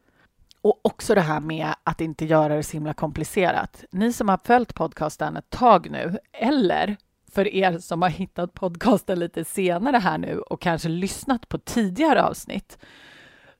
Och 0.62 0.80
också 0.82 1.16
det 1.16 1.22
här 1.22 1.40
med 1.40 1.76
att 1.84 2.02
inte 2.02 2.26
göra 2.26 2.56
det 2.56 2.64
så 2.64 2.74
himla 2.74 2.94
komplicerat. 2.94 3.84
Ni 3.92 4.14
som 4.14 4.30
har 4.30 4.40
följt 4.44 4.76
podcasten 4.76 5.38
ett 5.38 5.50
tag 5.50 5.92
nu, 5.92 6.18
eller 6.32 6.98
för 7.32 7.48
er 7.48 7.78
som 7.78 8.02
har 8.02 8.10
hittat 8.10 8.54
podcasten 8.54 9.20
lite 9.20 9.46
senare 9.46 9.98
här 9.98 10.18
nu 10.18 10.40
och 10.40 10.62
kanske 10.62 10.90
lyssnat 10.90 11.50
på 11.50 11.58
tidigare 11.58 12.24
avsnitt, 12.24 12.78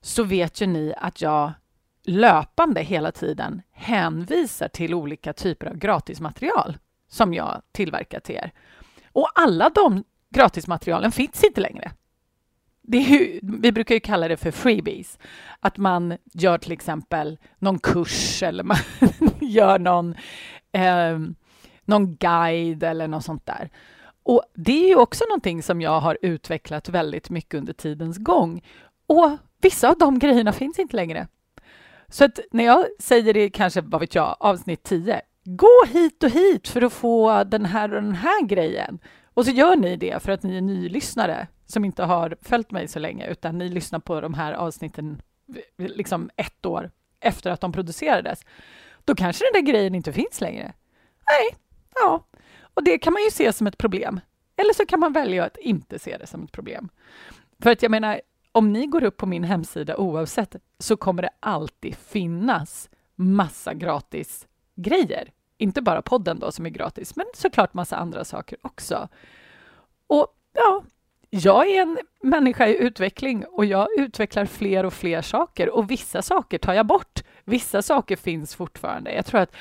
så 0.00 0.22
vet 0.22 0.60
ju 0.60 0.66
ni 0.66 0.94
att 0.96 1.20
jag 1.20 1.52
löpande 2.04 2.82
hela 2.82 3.12
tiden 3.12 3.62
hänvisar 3.72 4.68
till 4.68 4.94
olika 4.94 5.32
typer 5.32 5.66
av 5.66 5.76
gratismaterial 5.76 6.76
som 7.08 7.34
jag 7.34 7.62
tillverkar 7.72 8.20
till 8.20 8.34
er. 8.34 8.52
Och 9.12 9.28
alla 9.34 9.70
de 9.70 10.04
gratismaterialen 10.30 11.12
finns 11.12 11.44
inte 11.44 11.60
längre. 11.60 11.92
Ju, 12.92 13.40
vi 13.42 13.72
brukar 13.72 13.94
ju 13.94 14.00
kalla 14.00 14.28
det 14.28 14.36
för 14.36 14.50
freebies. 14.50 15.18
Att 15.60 15.76
man 15.76 16.16
gör 16.32 16.58
till 16.58 16.72
exempel 16.72 17.38
någon 17.58 17.78
kurs 17.78 18.42
eller 18.42 18.64
man 18.64 18.76
gör 19.40 19.78
någon, 19.78 20.14
eh, 20.72 21.18
någon 21.88 22.16
guide 22.16 22.82
eller 22.82 23.08
något 23.08 23.24
sånt 23.24 23.46
där. 23.46 23.70
Och 24.22 24.42
Det 24.54 24.84
är 24.84 24.88
ju 24.88 24.96
också 24.96 25.24
någonting 25.28 25.62
som 25.62 25.80
jag 25.80 26.00
har 26.00 26.18
utvecklat 26.22 26.88
väldigt 26.88 27.30
mycket 27.30 27.54
under 27.54 27.72
tidens 27.72 28.18
gång. 28.18 28.62
Och 29.06 29.36
vissa 29.60 29.88
av 29.88 29.98
de 29.98 30.18
grejerna 30.18 30.52
finns 30.52 30.78
inte 30.78 30.96
längre. 30.96 31.26
Så 32.08 32.24
att 32.24 32.38
när 32.50 32.64
jag 32.64 32.86
säger 32.98 33.34
det 33.34 33.50
kanske, 33.50 33.80
vad 33.80 34.00
vet 34.00 34.14
jag, 34.14 34.36
avsnitt 34.40 34.82
10, 34.82 35.20
gå 35.44 35.84
hit 35.92 36.22
och 36.22 36.30
hit 36.30 36.68
för 36.68 36.82
att 36.82 36.92
få 36.92 37.44
den 37.44 37.64
här 37.64 37.94
och 37.94 38.02
den 38.02 38.14
här 38.14 38.46
grejen. 38.46 38.98
Och 39.34 39.44
så 39.44 39.50
gör 39.50 39.76
ni 39.76 39.96
det 39.96 40.22
för 40.22 40.32
att 40.32 40.42
ni 40.42 40.56
är 40.56 40.60
nylyssnare 40.60 41.46
som 41.66 41.84
inte 41.84 42.04
har 42.04 42.36
följt 42.42 42.70
mig 42.70 42.88
så 42.88 42.98
länge, 42.98 43.26
utan 43.26 43.58
ni 43.58 43.68
lyssnar 43.68 43.98
på 43.98 44.20
de 44.20 44.34
här 44.34 44.52
avsnitten 44.52 45.22
liksom 45.76 46.30
ett 46.36 46.66
år 46.66 46.90
efter 47.20 47.50
att 47.50 47.60
de 47.60 47.72
producerades. 47.72 48.44
Då 49.04 49.14
kanske 49.14 49.44
den 49.44 49.64
där 49.64 49.72
grejen 49.72 49.94
inte 49.94 50.12
finns 50.12 50.40
längre. 50.40 50.72
Nej, 51.30 51.56
ja, 51.94 52.24
och 52.74 52.84
det 52.84 52.98
kan 52.98 53.12
man 53.12 53.22
ju 53.22 53.30
se 53.30 53.52
som 53.52 53.66
ett 53.66 53.78
problem. 53.78 54.20
Eller 54.56 54.74
så 54.74 54.86
kan 54.86 55.00
man 55.00 55.12
välja 55.12 55.44
att 55.44 55.56
inte 55.56 55.98
se 55.98 56.16
det 56.16 56.26
som 56.26 56.44
ett 56.44 56.52
problem. 56.52 56.88
För 57.62 57.70
att 57.70 57.82
jag 57.82 57.90
menar, 57.90 58.20
om 58.52 58.72
ni 58.72 58.86
går 58.86 59.04
upp 59.04 59.16
på 59.16 59.26
min 59.26 59.44
hemsida 59.44 59.96
oavsett 59.96 60.56
så 60.78 60.96
kommer 60.96 61.22
det 61.22 61.30
alltid 61.40 61.96
finnas 61.96 62.90
massa 63.14 63.74
gratis 63.74 64.46
grejer. 64.74 65.32
Inte 65.58 65.82
bara 65.82 66.02
podden 66.02 66.38
då 66.38 66.52
som 66.52 66.66
är 66.66 66.70
gratis, 66.70 67.16
men 67.16 67.26
såklart 67.34 67.74
massa 67.74 67.96
andra 67.96 68.24
saker 68.24 68.58
också. 68.62 69.08
Och 70.06 70.26
ja, 70.52 70.82
jag 71.30 71.68
är 71.68 71.82
en 71.82 71.98
människa 72.22 72.66
i 72.66 72.76
utveckling 72.76 73.44
och 73.44 73.64
jag 73.64 73.88
utvecklar 73.98 74.44
fler 74.44 74.86
och 74.86 74.92
fler 74.92 75.22
saker 75.22 75.70
och 75.70 75.90
vissa 75.90 76.22
saker 76.22 76.58
tar 76.58 76.74
jag 76.74 76.86
bort. 76.86 77.22
Vissa 77.44 77.82
saker 77.82 78.16
finns 78.16 78.54
fortfarande. 78.54 79.12
Jag 79.12 79.26
tror 79.26 79.40
att 79.40 79.54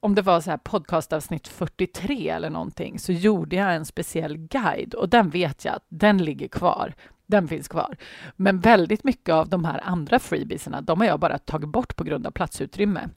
om 0.00 0.14
det 0.14 0.22
var 0.22 0.40
så 0.40 0.50
här 0.50 0.58
podcastavsnitt 0.58 1.48
43 1.48 2.28
eller 2.28 2.50
någonting 2.50 2.98
så 2.98 3.12
gjorde 3.12 3.56
jag 3.56 3.74
en 3.74 3.86
speciell 3.86 4.36
guide 4.36 4.94
och 4.94 5.08
den 5.08 5.30
vet 5.30 5.64
jag 5.64 5.74
att 5.74 5.86
den 5.88 6.18
ligger 6.18 6.48
kvar. 6.48 6.94
Den 7.26 7.48
finns 7.48 7.68
kvar. 7.68 7.96
Men 8.36 8.60
väldigt 8.60 9.04
mycket 9.04 9.32
av 9.32 9.48
de 9.48 9.64
här 9.64 9.80
andra 9.84 10.18
freebiesarna, 10.18 10.80
de 10.80 11.00
har 11.00 11.06
jag 11.06 11.20
bara 11.20 11.38
tagit 11.38 11.68
bort 11.68 11.96
på 11.96 12.04
grund 12.04 12.26
av 12.26 12.30
platsutrymme. 12.30 13.08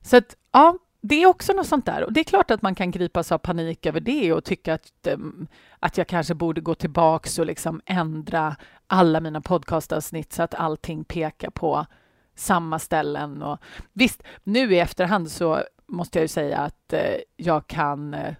Så 0.00 0.16
att, 0.16 0.36
ja, 0.52 0.78
det 1.04 1.22
är 1.22 1.26
också 1.26 1.52
något 1.52 1.66
sånt 1.66 1.86
där. 1.86 2.04
Och 2.04 2.12
det 2.12 2.20
är 2.20 2.24
klart 2.24 2.50
att 2.50 2.62
man 2.62 2.74
kan 2.74 2.90
gripas 2.90 3.32
av 3.32 3.38
panik 3.38 3.86
över 3.86 4.00
det 4.00 4.32
och 4.32 4.44
tycka 4.44 4.74
att, 4.74 5.06
ehm, 5.06 5.46
att 5.78 5.98
jag 5.98 6.06
kanske 6.06 6.34
borde 6.34 6.60
gå 6.60 6.74
tillbaks 6.74 7.38
och 7.38 7.46
liksom 7.46 7.80
ändra 7.86 8.56
alla 8.86 9.20
mina 9.20 9.40
podcastavsnitt 9.40 10.32
så 10.32 10.42
att 10.42 10.54
allting 10.54 11.04
pekar 11.04 11.50
på 11.50 11.86
samma 12.34 12.78
ställen. 12.78 13.42
Och, 13.42 13.58
visst, 13.92 14.22
nu 14.44 14.74
i 14.74 14.78
efterhand 14.78 15.30
så 15.30 15.62
måste 15.86 16.18
jag 16.18 16.24
ju 16.24 16.28
säga 16.28 16.58
att 16.58 16.92
eh, 16.92 17.16
jag 17.36 17.66
kan, 17.66 18.14
eh, 18.14 18.34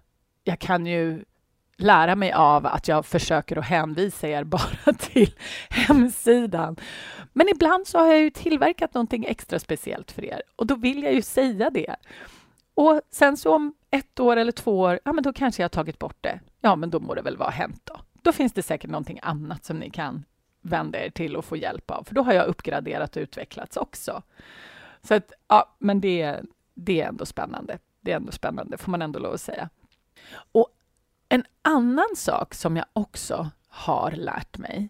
jag 0.45 0.59
kan 0.59 0.87
ju 0.87 1.25
lära 1.76 2.16
mig 2.16 2.33
av 2.33 2.66
att 2.66 2.88
jag 2.88 3.07
försöker 3.07 3.57
att 3.57 3.64
hänvisa 3.64 4.28
er 4.28 4.45
bara 4.54 4.92
till 4.99 5.35
hemsidan. 5.71 6.76
Men 7.33 7.49
ibland 7.49 7.87
så 7.87 7.99
har 7.99 8.07
jag 8.07 8.21
ju 8.21 8.31
tillverkat 8.31 8.95
någonting 8.95 9.25
extra 9.25 9.59
speciellt 9.59 10.12
för 10.12 10.25
er 10.25 10.42
och 10.57 10.66
då 10.66 10.75
vill 10.75 11.02
jag 11.02 11.14
ju 11.14 11.23
säga 11.23 11.71
det. 11.71 11.97
Och 12.75 13.00
sen 13.11 13.37
så 13.37 13.55
om 13.55 13.75
ett 13.91 14.21
år 14.21 14.37
eller 14.37 14.52
två 14.52 14.81
år, 14.81 15.00
ja 15.05 15.12
men 15.12 15.25
då 15.25 15.33
kanske 15.33 15.62
jag 15.62 15.64
har 15.64 15.71
tagit 15.71 15.99
bort 15.99 16.17
det. 16.21 16.41
Ja, 16.61 16.76
men 16.76 16.91
då 16.91 17.00
må 17.00 17.14
det 17.14 17.23
väl 17.23 17.37
vara 17.37 17.50
hänt 17.50 17.81
då. 17.85 18.00
Då 18.23 18.33
finns 18.33 18.52
det 18.52 18.62
säkert 18.62 18.91
någonting 18.91 19.19
annat 19.23 19.64
som 19.64 19.79
ni 19.79 19.91
kan 19.91 20.25
vända 20.61 21.05
er 21.05 21.11
till 21.11 21.37
och 21.37 21.45
få 21.45 21.57
hjälp 21.57 21.91
av, 21.91 22.05
för 22.05 22.14
då 22.14 22.23
har 22.23 22.33
jag 22.33 22.47
uppgraderat 22.47 23.17
och 23.17 23.21
utvecklats 23.21 23.76
också. 23.76 24.23
Så 25.02 25.14
att, 25.14 25.33
ja, 25.49 25.75
men 25.79 26.00
det, 26.00 26.41
det 26.75 27.00
är 27.00 27.09
ändå 27.09 27.26
spännande. 27.26 27.79
Det 28.00 28.12
är 28.12 28.17
ändå 28.17 28.33
spännande, 28.33 28.79
får 28.79 28.91
man 28.91 29.02
ändå 29.02 29.19
lov 29.19 29.35
att 29.35 29.41
säga. 29.41 29.69
Och 30.52 30.69
en 31.29 31.45
annan 31.62 32.17
sak 32.17 32.55
som 32.55 32.76
jag 32.76 32.87
också 32.93 33.50
har 33.69 34.11
lärt 34.11 34.59
mig, 34.59 34.88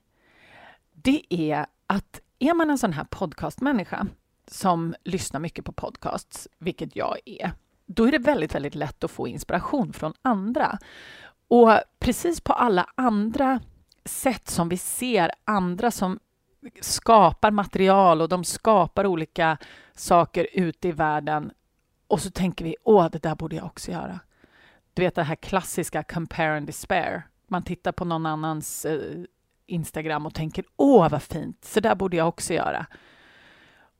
det 0.92 1.22
är 1.28 1.66
att 1.86 2.20
är 2.38 2.54
man 2.54 2.70
en 2.70 2.78
sån 2.78 2.92
här 2.92 3.04
podcastmänniska 3.04 4.06
som 4.46 4.94
lyssnar 5.04 5.40
mycket 5.40 5.64
på 5.64 5.72
podcasts, 5.72 6.48
vilket 6.58 6.96
jag 6.96 7.18
är, 7.24 7.52
då 7.94 8.04
är 8.04 8.12
det 8.12 8.18
väldigt, 8.18 8.54
väldigt 8.54 8.74
lätt 8.74 9.04
att 9.04 9.10
få 9.10 9.28
inspiration 9.28 9.92
från 9.92 10.12
andra. 10.22 10.78
Och 11.48 11.70
precis 11.98 12.40
på 12.40 12.52
alla 12.52 12.86
andra 12.94 13.60
sätt 14.04 14.48
som 14.48 14.68
vi 14.68 14.76
ser 14.76 15.30
andra 15.44 15.90
som 15.90 16.18
skapar 16.80 17.50
material 17.50 18.20
och 18.20 18.28
de 18.28 18.44
skapar 18.44 19.06
olika 19.06 19.58
saker 19.94 20.46
ute 20.52 20.88
i 20.88 20.92
världen 20.92 21.52
och 22.06 22.20
så 22.20 22.30
tänker 22.30 22.64
vi, 22.64 22.76
åh, 22.84 23.08
det 23.12 23.22
där 23.22 23.34
borde 23.34 23.56
jag 23.56 23.64
också 23.64 23.90
göra. 23.90 24.20
Du 24.94 25.02
vet 25.02 25.14
det 25.14 25.22
här 25.22 25.36
klassiska 25.36 26.02
compare 26.02 26.56
and 26.56 26.66
despair. 26.66 27.22
Man 27.46 27.62
tittar 27.62 27.92
på 27.92 28.04
någon 28.04 28.26
annans 28.26 28.84
eh, 28.84 29.24
Instagram 29.66 30.26
och 30.26 30.34
tänker, 30.34 30.64
åh, 30.76 31.08
vad 31.08 31.22
fint, 31.22 31.64
så 31.64 31.80
där 31.80 31.94
borde 31.94 32.16
jag 32.16 32.28
också 32.28 32.54
göra. 32.54 32.86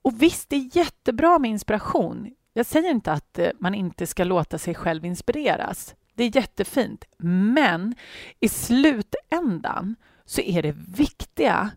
Och 0.03 0.23
visst, 0.23 0.49
det 0.49 0.57
är 0.57 0.77
jättebra 0.77 1.39
med 1.39 1.51
inspiration. 1.51 2.35
Jag 2.53 2.67
säger 2.67 2.91
inte 2.91 3.13
att 3.13 3.39
eh, 3.39 3.51
man 3.59 3.75
inte 3.75 4.07
ska 4.07 4.25
låta 4.25 4.59
sig 4.59 4.75
själv 4.75 5.05
inspireras. 5.05 5.95
Det 6.15 6.25
är 6.25 6.37
jättefint. 6.37 7.05
Men 7.19 7.95
i 8.41 8.49
slutändan 8.49 9.97
så 10.25 10.41
är 10.41 10.63
det 10.63 10.77
viktiga, 10.97 11.71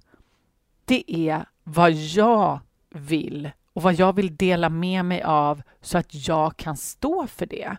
det 0.85 1.03
är 1.29 1.45
vad 1.63 1.91
jag 1.91 2.59
vill 2.89 3.51
och 3.73 3.81
vad 3.81 3.93
jag 3.93 4.13
vill 4.13 4.35
dela 4.35 4.69
med 4.69 5.05
mig 5.05 5.23
av 5.23 5.61
så 5.81 5.97
att 5.97 6.27
jag 6.27 6.57
kan 6.57 6.77
stå 6.77 7.27
för 7.27 7.45
det. 7.45 7.77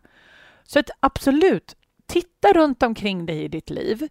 Så 0.64 0.78
att 0.78 0.90
absolut, 1.00 1.76
titta 2.06 2.52
runt 2.52 2.82
omkring 2.82 3.26
dig 3.26 3.44
i 3.44 3.48
ditt 3.48 3.70
liv 3.70 4.08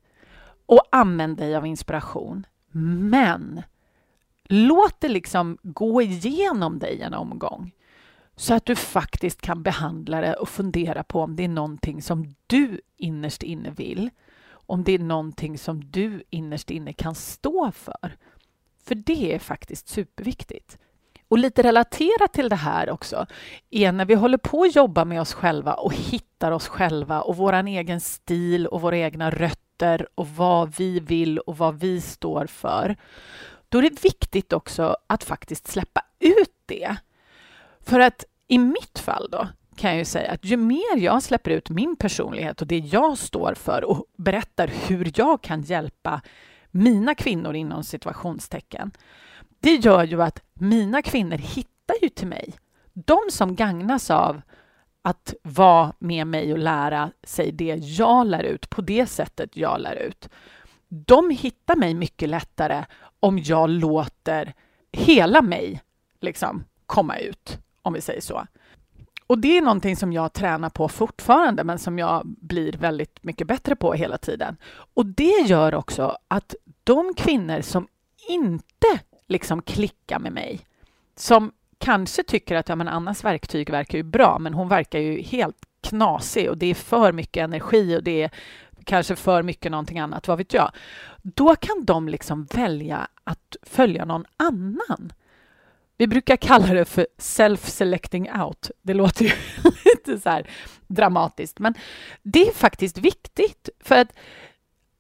och 0.66 0.82
använd 0.92 1.38
dig 1.38 1.56
av 1.56 1.66
inspiration. 1.66 2.46
Men 3.12 3.62
låt 4.44 5.00
det 5.00 5.10
liksom 5.10 5.58
gå 5.64 6.02
igenom 6.02 6.80
dig 6.80 7.02
en 7.02 7.14
omgång 7.14 7.72
så 8.36 8.54
att 8.54 8.66
du 8.66 8.76
faktiskt 8.76 9.42
kan 9.42 9.64
behandla 9.64 10.22
det 10.22 10.34
och 10.34 10.50
fundera 10.50 11.04
på 11.04 11.22
om 11.22 11.36
det 11.36 11.44
är 11.44 11.48
någonting 11.48 12.02
som 12.02 12.36
du 12.48 12.82
innerst 12.98 13.44
inne 13.44 13.72
vill. 13.72 14.10
Om 14.50 14.84
det 14.84 14.92
är 14.92 15.00
någonting 15.00 15.58
som 15.58 15.92
du 15.92 16.24
innerst 16.30 16.72
inne 16.72 16.94
kan 16.94 17.16
stå 17.16 17.72
för. 17.72 18.18
För 18.84 18.96
det 18.96 19.34
är 19.34 19.40
faktiskt 19.40 19.88
superviktigt. 19.88 20.78
Och 21.28 21.38
lite 21.38 21.64
relaterat 21.64 22.34
till 22.34 22.50
det 22.50 22.56
här 22.56 22.90
också 22.90 23.26
är 23.70 23.92
när 23.92 24.06
vi 24.06 24.14
håller 24.14 24.38
på 24.38 24.64
att 24.64 24.76
jobba 24.76 25.06
med 25.06 25.22
oss 25.22 25.34
själva 25.34 25.74
och 25.74 25.94
hittar 25.94 26.52
oss 26.52 26.68
själva 26.68 27.22
och 27.22 27.38
vår 27.38 27.54
egen 27.54 28.02
stil 28.02 28.68
och 28.68 28.82
våra 28.82 28.98
egna 28.98 29.30
rötter 29.30 30.08
och 30.16 30.28
vad 30.28 30.76
vi 30.78 31.00
vill 31.00 31.40
och 31.40 31.58
vad 31.58 31.80
vi 31.80 32.02
står 32.02 32.46
för. 32.46 32.96
Då 33.70 33.78
är 33.78 33.82
det 33.82 34.04
viktigt 34.04 34.54
också 34.54 34.98
att 35.08 35.24
faktiskt 35.24 35.68
släppa 35.68 36.02
ut 36.20 36.54
det. 36.66 36.96
För 37.86 38.00
att 38.00 38.26
i 38.48 38.58
mitt 38.58 39.00
fall 39.00 39.30
då 39.32 39.48
kan 39.76 39.90
jag 39.90 40.00
ju 40.00 40.06
säga 40.06 40.32
att 40.32 40.46
ju 40.46 40.58
mer 40.58 40.98
jag 40.98 41.24
släpper 41.24 41.52
ut 41.52 41.70
min 41.70 41.96
personlighet 41.96 42.62
och 42.62 42.68
det 42.68 42.78
jag 42.78 43.18
står 43.18 43.54
för 43.54 43.84
och 43.84 44.06
berättar 44.18 44.72
hur 44.88 45.12
jag 45.16 45.42
kan 45.42 45.62
hjälpa 45.62 46.22
mina 46.72 47.16
kvinnor 47.16 47.56
inom 47.56 47.84
situationstecken, 47.84 48.92
det 49.60 49.76
gör 49.76 50.04
ju 50.04 50.22
att 50.22 50.44
mina 50.54 51.02
kvinnor 51.02 51.38
hittar 51.38 51.96
ju 52.02 52.10
till 52.10 52.28
mig. 52.28 52.54
De 52.94 53.20
som 53.30 53.56
gagnas 53.56 54.12
av 54.12 54.42
att 55.02 55.34
vara 55.44 55.94
med 56.00 56.28
mig 56.28 56.54
och 56.54 56.60
lära 56.60 57.12
sig 57.24 57.52
det 57.52 57.76
jag 57.76 58.28
lär 58.28 58.44
ut 58.44 58.70
på 58.70 58.82
det 58.82 59.06
sättet 59.06 59.58
jag 59.58 59.82
lär 59.82 59.96
ut. 59.96 60.30
De 60.88 61.30
hittar 61.30 61.76
mig 61.76 61.94
mycket 61.94 62.30
lättare 62.30 62.86
om 63.20 63.40
jag 63.40 63.70
låter 63.70 64.54
hela 64.92 65.42
mig 65.42 65.82
liksom 66.22 66.64
komma 66.86 67.18
ut, 67.18 67.60
om 67.86 67.94
vi 67.94 68.02
säger 68.02 68.22
så. 68.22 68.48
Och 69.28 69.40
det 69.40 69.58
är 69.58 69.62
någonting 69.62 69.96
som 69.96 70.14
jag 70.14 70.34
tränar 70.34 70.70
på 70.70 70.88
fortfarande, 70.88 71.64
men 71.64 71.80
som 71.80 72.00
jag 72.00 72.22
blir 72.26 72.72
väldigt 72.72 73.24
mycket 73.24 73.48
bättre 73.48 73.76
på 73.76 73.94
hela 73.94 74.18
tiden. 74.18 74.58
Och 74.94 75.06
det 75.06 75.46
gör 75.46 75.76
också 75.76 76.18
att 76.28 76.56
de 76.84 77.14
kvinnor 77.14 77.62
som 77.62 77.88
inte 78.28 79.00
liksom 79.28 79.62
klickar 79.62 80.20
med 80.20 80.32
mig, 80.32 80.60
som 81.16 81.52
kanske 81.78 82.24
tycker 82.24 82.56
att 82.56 82.70
ja, 82.70 82.76
men 82.76 82.88
Annas 82.88 83.24
verktyg 83.24 83.70
verkar 83.70 83.98
ju 83.98 84.04
bra, 84.04 84.40
men 84.40 84.54
hon 84.54 84.68
verkar 84.68 85.00
ju 85.00 85.22
helt 85.22 85.58
knasig 85.82 86.50
och 86.50 86.58
det 86.58 86.66
är 86.66 86.76
för 86.76 87.12
mycket 87.12 87.44
energi 87.44 87.98
och 87.98 88.04
det 88.04 88.24
är 88.24 88.32
kanske 88.84 89.16
för 89.16 89.44
mycket 89.44 89.72
någonting 89.72 90.00
annat, 90.00 90.28
vad 90.28 90.38
vet 90.38 90.54
jag. 90.54 90.72
Då 91.22 91.56
kan 91.56 91.86
de 91.86 92.10
liksom 92.10 92.46
välja 92.46 93.08
att 93.24 93.56
följa 93.64 94.06
någon 94.06 94.26
annan. 94.38 95.14
Vi 95.98 96.08
brukar 96.08 96.38
kalla 96.38 96.74
det 96.74 96.86
för 96.86 97.08
self-selecting 97.18 98.44
out. 98.44 98.72
Det 98.82 98.94
låter 98.94 99.26
ju 99.26 99.32
lite 99.86 100.20
så 100.20 100.30
här 100.30 100.50
dramatiskt, 100.88 101.60
men 101.60 101.74
det 102.24 102.48
är 102.48 102.52
faktiskt 102.52 102.98
viktigt 102.98 103.70
för 103.80 103.96
att 103.96 104.14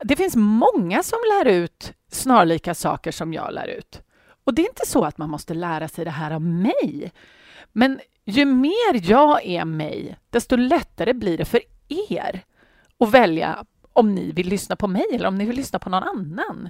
det 0.04 0.16
finns 0.16 0.36
många 0.36 1.04
som 1.04 1.20
lär 1.30 1.52
ut 1.52 1.94
snarlika 2.12 2.74
saker 2.74 3.12
som 3.12 3.34
jag 3.34 3.54
lär 3.54 3.68
ut. 3.68 4.02
Och 4.44 4.54
det 4.54 4.62
är 4.62 4.70
inte 4.70 4.86
så 4.86 5.04
att 5.04 5.18
man 5.18 5.30
måste 5.30 5.54
lära 5.54 5.88
sig 5.88 6.06
det 6.06 6.12
här 6.12 6.32
av 6.32 6.42
mig. 6.42 7.12
Men 7.72 8.00
ju 8.25 8.46
mer 8.46 9.10
jag 9.12 9.46
är 9.46 9.66
mig, 9.66 10.18
desto 10.30 10.56
lättare 10.56 11.14
blir 11.14 11.38
det 11.38 11.46
för 11.46 11.62
er 11.88 12.44
att 13.00 13.12
välja 13.12 13.66
om 13.94 14.16
ni 14.16 14.32
vill 14.32 14.48
lyssna 14.48 14.75
på 14.75 14.88
mig 14.88 15.06
eller 15.14 15.28
om 15.28 15.36
ni 15.36 15.46
vill 15.46 15.56
lyssna 15.56 15.80
på 15.80 15.90
någon 15.90 16.04
annan. 16.04 16.70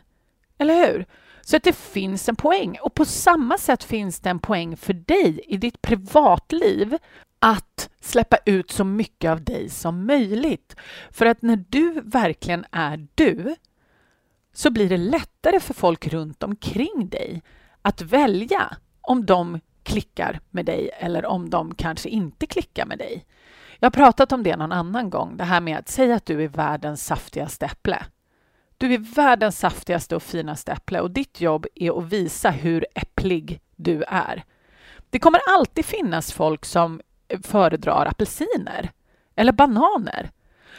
Eller 0.58 0.88
hur? 0.88 1.06
Så 1.48 1.58
att 1.58 1.64
det 1.64 1.76
finns 1.76 2.30
en 2.30 2.36
poäng. 2.36 2.78
Och 2.82 2.94
på 2.94 3.06
samma 3.06 3.58
sätt 3.58 3.84
finns 3.84 4.20
det 4.20 4.30
en 4.30 4.40
poäng 4.40 4.78
för 4.78 4.94
dig 4.94 5.40
i 5.48 5.58
ditt 5.58 5.82
privatliv 5.82 6.98
att 7.40 7.90
släppa 8.02 8.38
ut 8.46 8.72
så 8.72 8.84
mycket 8.84 9.32
av 9.32 9.44
dig 9.44 9.70
som 9.70 10.06
möjligt. 10.06 10.76
För 11.12 11.26
att 11.26 11.42
när 11.42 11.66
du 11.70 12.02
verkligen 12.02 12.66
är 12.72 13.08
du 13.16 13.56
så 14.54 14.72
blir 14.72 14.90
det 14.90 14.98
lättare 14.98 15.60
för 15.60 15.74
folk 15.74 16.08
runt 16.08 16.44
omkring 16.44 17.10
dig 17.10 17.44
att 17.82 18.02
välja 18.02 18.78
om 19.02 19.26
de 19.26 19.60
klickar 19.84 20.40
med 20.50 20.66
dig 20.66 20.90
eller 21.00 21.26
om 21.26 21.50
de 21.50 21.76
kanske 21.76 22.10
inte 22.10 22.48
klickar 22.48 22.86
med 22.86 22.98
dig. 22.98 23.26
Jag 23.80 23.86
har 23.86 23.92
pratat 23.92 24.32
om 24.32 24.44
det 24.44 24.56
någon 24.56 24.72
annan 24.72 25.10
gång, 25.10 25.38
det 25.38 25.44
här 25.44 25.62
med 25.62 25.78
att 25.78 25.90
säga 25.90 26.16
att 26.16 26.26
du 26.26 26.44
är 26.44 26.48
världens 26.48 27.06
saftigaste 27.06 27.66
äpple. 27.66 28.06
Du 28.78 28.94
är 28.94 28.98
världens 28.98 29.60
saftigaste 29.60 30.16
och 30.16 30.24
finaste 30.24 30.72
äpple 30.72 31.02
och 31.02 31.12
ditt 31.12 31.42
jobb 31.42 31.66
är 31.76 32.00
att 32.00 32.06
visa 32.06 32.50
hur 32.50 32.86
äpplig 32.96 33.62
du 33.76 34.04
är. 34.08 34.44
Det 35.10 35.20
kommer 35.20 35.42
alltid 35.48 35.86
finnas 35.86 36.32
folk 36.32 36.66
som 36.66 37.02
eh, 37.28 37.40
föredrar 37.42 38.06
apelsiner 38.06 38.92
eller 39.36 39.52
bananer. 39.52 40.32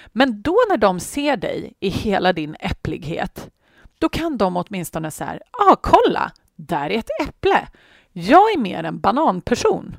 Men 0.06 0.42
då 0.42 0.56
när 0.68 0.76
de 0.76 1.00
ser 1.00 1.36
dig 1.36 1.74
i 1.80 1.88
hela 1.88 2.32
din 2.32 2.56
äpplighet, 2.60 3.50
då 3.98 4.08
kan 4.08 4.38
de 4.38 4.56
åtminstone 4.56 5.10
säga, 5.10 5.38
ah, 5.50 5.76
kolla, 5.82 6.32
där 6.56 6.90
är 6.90 6.98
ett 6.98 7.28
äpple. 7.28 7.68
Jag 8.12 8.52
är 8.52 8.58
mer 8.58 8.84
en 8.84 9.00
bananperson. 9.00 9.96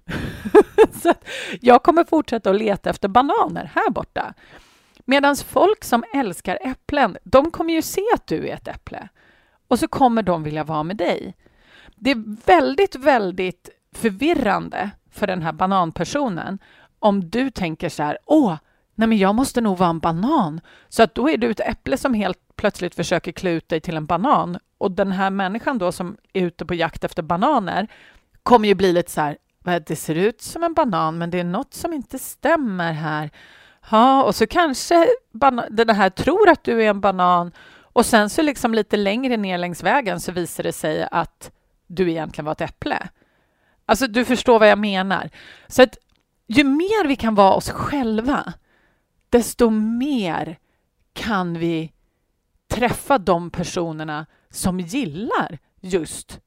så 1.04 1.14
jag 1.62 1.84
kommer 1.84 2.04
fortsätta 2.04 2.50
att 2.50 2.56
leta 2.56 2.90
efter 2.90 3.08
bananer 3.08 3.72
här 3.76 3.90
borta. 3.90 4.34
Medan 5.10 5.36
folk 5.36 5.84
som 5.84 6.04
älskar 6.14 6.60
äpplen, 6.62 7.18
de 7.24 7.52
kommer 7.52 7.74
ju 7.74 7.82
se 7.82 8.02
att 8.14 8.28
du 8.28 8.48
är 8.48 8.54
ett 8.54 8.68
äpple. 8.68 9.10
Och 9.68 9.80
så 9.80 9.88
kommer 9.88 10.24
de 10.24 10.44
vilja 10.44 10.64
vara 10.64 10.84
med 10.84 10.98
dig. 10.98 11.36
Det 11.96 12.12
är 12.12 12.46
väldigt, 12.46 12.96
väldigt 12.96 13.70
förvirrande 13.96 14.90
för 15.12 15.28
den 15.28 15.42
här 15.42 15.54
bananpersonen 15.54 16.60
om 17.00 17.30
du 17.30 17.50
tänker 17.50 17.90
så 17.90 18.04
här, 18.04 18.18
åh, 18.26 18.56
nej 18.96 19.08
men 19.08 19.18
jag 19.18 19.36
måste 19.36 19.62
nog 19.62 19.78
vara 19.78 19.90
en 19.90 20.00
banan. 20.00 20.62
Så 20.90 21.04
att 21.04 21.16
då 21.16 21.30
är 21.30 21.38
du 21.38 21.52
ett 21.52 21.60
äpple 21.60 21.98
som 21.98 22.14
helt 22.14 22.40
plötsligt 22.56 22.96
försöker 22.96 23.32
klä 23.32 23.52
ut 23.52 23.70
dig 23.70 23.82
till 23.82 23.98
en 23.98 24.06
banan. 24.06 24.58
Och 24.78 24.92
den 24.92 25.12
här 25.12 25.30
människan 25.30 25.78
då 25.78 25.92
som 25.92 26.18
är 26.34 26.46
ute 26.46 26.66
på 26.66 26.74
jakt 26.74 27.04
efter 27.04 27.24
bananer 27.24 27.88
kommer 28.44 28.68
ju 28.68 28.76
bli 28.76 28.94
lite 28.94 29.12
så 29.12 29.22
här, 29.22 29.38
det 29.88 29.96
ser 29.96 30.16
ut 30.16 30.42
som 30.42 30.64
en 30.64 30.74
banan, 30.74 31.18
men 31.18 31.30
det 31.30 31.40
är 31.40 31.44
något 31.44 31.74
som 31.74 31.94
inte 31.94 32.20
stämmer 32.20 32.94
här. 32.94 33.30
Ja, 33.90 34.24
och 34.24 34.36
så 34.36 34.48
kanske 34.48 35.08
den 35.70 35.90
här 35.90 36.10
tror 36.10 36.50
att 36.50 36.64
du 36.64 36.84
är 36.84 36.90
en 36.90 37.02
banan 37.02 37.52
och 37.82 38.06
sen 38.06 38.30
så 38.30 38.42
liksom 38.42 38.74
lite 38.74 38.98
längre 38.98 39.38
ner 39.38 39.58
längs 39.58 39.84
vägen 39.84 40.20
så 40.20 40.32
visar 40.32 40.64
det 40.64 40.74
sig 40.74 41.08
att 41.12 41.52
du 41.88 42.12
egentligen 42.12 42.46
var 42.46 42.52
ett 42.52 42.62
äpple. 42.62 43.10
Alltså, 43.86 44.08
du 44.08 44.26
förstår 44.26 44.60
vad 44.60 44.70
jag 44.70 44.80
menar. 44.80 45.30
Så 45.68 45.84
att 45.84 45.98
ju 46.48 46.64
mer 46.64 47.08
vi 47.08 47.16
kan 47.16 47.36
vara 47.36 47.54
oss 47.54 47.70
själva, 47.70 48.54
desto 49.30 49.70
mer 49.70 50.60
kan 51.14 51.60
vi 51.60 51.94
träffa 52.68 53.18
de 53.18 53.50
personerna 53.50 54.26
som 54.50 54.80
gillar 54.80 55.60
just 55.82 56.40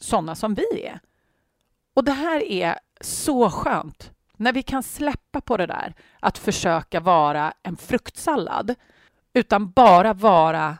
sådana 0.00 0.34
som 0.34 0.54
vi 0.54 0.84
är. 0.84 1.00
Och 1.94 2.04
det 2.04 2.12
här 2.12 2.42
är 2.42 2.78
så 3.00 3.50
skönt 3.50 4.13
när 4.36 4.52
vi 4.52 4.62
kan 4.62 4.82
släppa 4.82 5.40
på 5.40 5.56
det 5.56 5.66
där 5.66 5.94
att 6.20 6.38
försöka 6.38 7.00
vara 7.00 7.54
en 7.62 7.76
fruktsallad 7.76 8.74
utan 9.32 9.70
bara 9.70 10.14
vara 10.14 10.78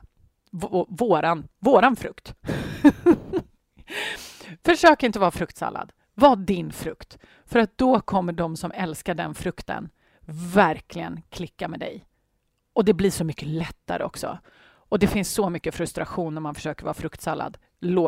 våran, 0.89 1.49
våran 1.59 1.97
frukt. 1.97 2.35
Försök 4.65 5.03
inte 5.03 5.19
vara 5.19 5.31
fruktsallad. 5.31 5.93
Var 6.15 6.37
din 6.37 6.73
frukt. 6.73 7.19
För 7.47 7.59
att 7.59 7.79
då 7.79 8.01
kommer 8.01 8.33
de 8.33 8.57
som 8.57 8.73
älskar 8.73 9.15
den 9.15 9.35
frukten 9.35 9.89
verkligen 10.55 11.23
klicka 11.31 11.69
med 11.69 11.81
dig. 11.81 12.07
Och 12.73 12.85
det 12.85 12.95
blir 12.95 13.11
så 13.11 13.25
mycket 13.25 13.49
lättare 13.49 14.05
också. 14.05 14.39
Och 14.89 14.99
det 14.99 15.07
finns 15.07 15.33
så 15.33 15.51
mycket 15.51 15.75
frustration 15.75 16.35
när 16.35 16.41
man 16.41 16.55
försöker 16.55 16.85
vara 16.85 16.95
fruktsallad. 16.95 17.59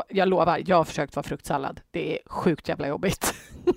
jag 0.09 0.29
lovar, 0.29 0.63
jag 0.67 0.77
har 0.77 0.85
försökt 0.85 1.17
vara 1.17 1.25
fruktsallad. 1.25 1.81
Det 1.91 2.15
är 2.15 2.29
sjukt 2.29 2.69
jävla 2.69 2.89
jobbigt. 2.89 3.35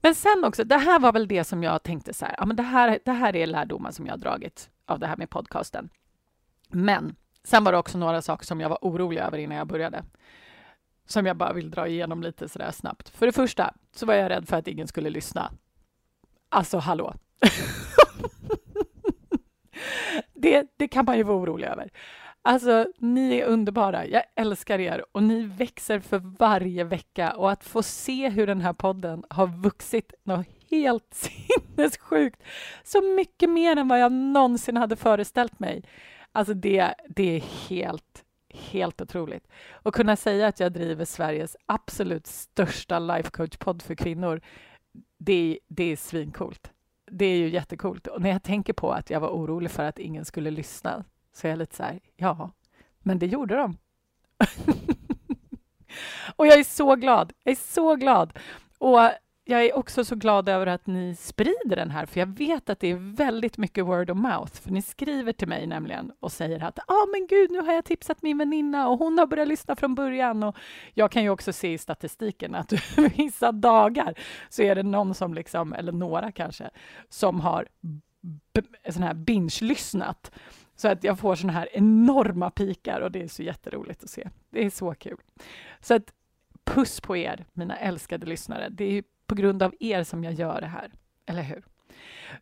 men 0.00 0.14
sen 0.14 0.44
också, 0.44 0.64
det 0.64 0.76
här 0.76 0.98
var 0.98 1.12
väl 1.12 1.28
det 1.28 1.44
som 1.44 1.62
jag 1.62 1.82
tänkte 1.82 2.14
så 2.14 2.24
här, 2.24 2.34
ja 2.38 2.46
men 2.46 2.56
det 2.56 2.62
här, 2.62 2.98
det 3.04 3.12
här 3.12 3.36
är 3.36 3.46
lärdomar 3.46 3.90
som 3.90 4.06
jag 4.06 4.12
har 4.12 4.18
dragit 4.18 4.70
av 4.86 4.98
det 4.98 5.06
här 5.06 5.16
med 5.16 5.30
podcasten. 5.30 5.90
Men 6.68 7.16
sen 7.44 7.64
var 7.64 7.72
det 7.72 7.78
också 7.78 7.98
några 7.98 8.22
saker 8.22 8.46
som 8.46 8.60
jag 8.60 8.68
var 8.68 8.78
orolig 8.80 9.20
över 9.20 9.38
innan 9.38 9.56
jag 9.56 9.66
började. 9.66 10.04
Som 11.06 11.26
jag 11.26 11.36
bara 11.36 11.52
vill 11.52 11.70
dra 11.70 11.88
igenom 11.88 12.22
lite 12.22 12.48
sådär 12.48 12.70
snabbt. 12.70 13.08
För 13.08 13.26
det 13.26 13.32
första 13.32 13.74
så 13.92 14.06
var 14.06 14.14
jag 14.14 14.30
rädd 14.30 14.48
för 14.48 14.56
att 14.56 14.68
ingen 14.68 14.88
skulle 14.88 15.10
lyssna. 15.10 15.52
Alltså, 16.48 16.78
hallå. 16.78 17.14
det, 20.34 20.66
det 20.76 20.88
kan 20.88 21.04
man 21.04 21.16
ju 21.16 21.22
vara 21.22 21.36
orolig 21.36 21.66
över. 21.66 21.90
Alltså, 22.50 22.86
ni 22.98 23.38
är 23.38 23.46
underbara. 23.46 24.06
Jag 24.06 24.22
älskar 24.36 24.78
er 24.78 25.04
och 25.12 25.22
ni 25.22 25.42
växer 25.42 26.00
för 26.00 26.18
varje 26.18 26.84
vecka 26.84 27.32
och 27.32 27.50
att 27.50 27.64
få 27.64 27.82
se 27.82 28.28
hur 28.28 28.46
den 28.46 28.60
här 28.60 28.72
podden 28.72 29.24
har 29.30 29.46
vuxit 29.46 30.14
något 30.22 30.46
helt 30.70 31.14
sinnessjukt. 31.14 32.42
Så 32.82 33.02
mycket 33.02 33.50
mer 33.50 33.76
än 33.76 33.88
vad 33.88 34.00
jag 34.00 34.12
någonsin 34.12 34.76
hade 34.76 34.96
föreställt 34.96 35.60
mig. 35.60 35.82
Alltså 36.32 36.54
det, 36.54 36.94
det 37.08 37.36
är 37.36 37.40
helt, 37.68 38.24
helt 38.48 39.00
otroligt. 39.00 39.48
Och 39.70 39.94
kunna 39.94 40.16
säga 40.16 40.46
att 40.46 40.60
jag 40.60 40.72
driver 40.72 41.04
Sveriges 41.04 41.56
absolut 41.66 42.26
största 42.26 42.98
lifecoach-podd 42.98 43.82
för 43.82 43.94
kvinnor, 43.94 44.40
det, 45.18 45.58
det 45.68 45.92
är 45.92 45.96
svincoolt. 45.96 46.70
Det 47.10 47.24
är 47.24 47.36
ju 47.36 47.48
jättekult. 47.48 48.06
Och 48.06 48.22
när 48.22 48.30
jag 48.30 48.42
tänker 48.42 48.72
på 48.72 48.92
att 48.92 49.10
jag 49.10 49.20
var 49.20 49.28
orolig 49.28 49.70
för 49.70 49.84
att 49.84 49.98
ingen 49.98 50.24
skulle 50.24 50.50
lyssna 50.50 51.04
så 51.32 51.46
jag 51.46 51.52
är 51.52 51.56
lite 51.56 51.76
så 51.76 51.82
här, 51.82 52.00
ja, 52.16 52.50
men 53.02 53.18
det 53.18 53.26
gjorde 53.26 53.56
de. 53.56 53.76
och 56.36 56.46
jag 56.46 56.58
är 56.58 56.64
så 56.64 56.94
glad. 56.94 57.32
Jag 57.44 57.52
är 57.52 57.56
så 57.56 57.96
glad. 57.96 58.38
Och 58.78 59.10
jag 59.44 59.64
är 59.64 59.76
också 59.76 60.04
så 60.04 60.14
glad 60.16 60.48
över 60.48 60.66
att 60.66 60.86
ni 60.86 61.16
sprider 61.16 61.76
den 61.76 61.90
här, 61.90 62.06
för 62.06 62.20
jag 62.20 62.26
vet 62.26 62.70
att 62.70 62.80
det 62.80 62.88
är 62.90 63.14
väldigt 63.16 63.58
mycket 63.58 63.86
word 63.86 64.10
of 64.10 64.18
mouth. 64.18 64.52
För 64.52 64.70
ni 64.70 64.82
skriver 64.82 65.32
till 65.32 65.48
mig 65.48 65.66
nämligen 65.66 66.12
och 66.20 66.32
säger 66.32 66.64
att 66.64 66.78
ja, 66.88 66.94
ah, 66.94 67.06
men 67.12 67.26
gud, 67.26 67.50
nu 67.50 67.60
har 67.60 67.72
jag 67.72 67.84
tipsat 67.84 68.22
min 68.22 68.38
väninna 68.38 68.88
och 68.88 68.98
hon 68.98 69.18
har 69.18 69.26
börjat 69.26 69.48
lyssna 69.48 69.76
från 69.76 69.94
början. 69.94 70.42
Och 70.42 70.56
jag 70.94 71.12
kan 71.12 71.22
ju 71.22 71.30
också 71.30 71.52
se 71.52 71.72
i 71.72 71.78
statistiken 71.78 72.54
att 72.54 72.72
vissa 73.16 73.52
dagar 73.52 74.14
så 74.48 74.62
är 74.62 74.74
det 74.74 74.82
någon 74.82 75.14
som 75.14 75.34
liksom, 75.34 75.72
eller 75.72 75.92
några 75.92 76.32
kanske, 76.32 76.70
som 77.08 77.40
har 77.40 77.68
sån 78.90 79.02
här 79.02 79.14
binge-lyssnat. 79.14 80.30
Så 80.80 80.88
att 80.88 81.04
jag 81.04 81.18
får 81.18 81.34
såna 81.34 81.52
här 81.52 81.68
enorma 81.72 82.50
pikar 82.50 83.00
och 83.00 83.12
det 83.12 83.22
är 83.22 83.28
så 83.28 83.42
jätteroligt 83.42 84.04
att 84.04 84.10
se. 84.10 84.28
Det 84.50 84.64
är 84.64 84.70
så 84.70 84.94
kul. 84.94 85.16
Så 85.80 85.94
att 85.94 86.12
puss 86.64 87.00
på 87.00 87.16
er, 87.16 87.46
mina 87.52 87.76
älskade 87.76 88.26
lyssnare. 88.26 88.68
Det 88.68 88.84
är 88.84 89.04
på 89.26 89.34
grund 89.34 89.62
av 89.62 89.74
er 89.80 90.04
som 90.04 90.24
jag 90.24 90.32
gör 90.32 90.60
det 90.60 90.66
här, 90.66 90.92
eller 91.26 91.42
hur? 91.42 91.64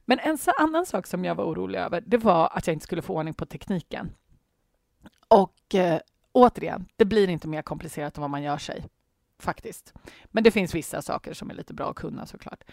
Men 0.04 0.18
en 0.18 0.38
annan 0.58 0.86
sak 0.86 1.06
som 1.06 1.24
jag 1.24 1.34
var 1.34 1.44
orolig 1.44 1.78
över, 1.78 2.00
det 2.06 2.16
var 2.16 2.48
att 2.52 2.66
jag 2.66 2.74
inte 2.74 2.84
skulle 2.84 3.02
få 3.02 3.14
ordning 3.14 3.34
på 3.34 3.46
tekniken. 3.46 4.10
Och 5.28 5.74
eh, 5.74 6.00
återigen, 6.32 6.86
det 6.96 7.04
blir 7.04 7.28
inte 7.28 7.48
mer 7.48 7.62
komplicerat 7.62 8.16
än 8.16 8.20
vad 8.20 8.30
man 8.30 8.42
gör 8.42 8.58
sig, 8.58 8.86
faktiskt. 9.38 9.94
Men 10.24 10.44
det 10.44 10.50
finns 10.50 10.74
vissa 10.74 11.02
saker 11.02 11.34
som 11.34 11.50
är 11.50 11.54
lite 11.54 11.74
bra 11.74 11.90
att 11.90 11.96
kunna 11.96 12.26
såklart. 12.26 12.64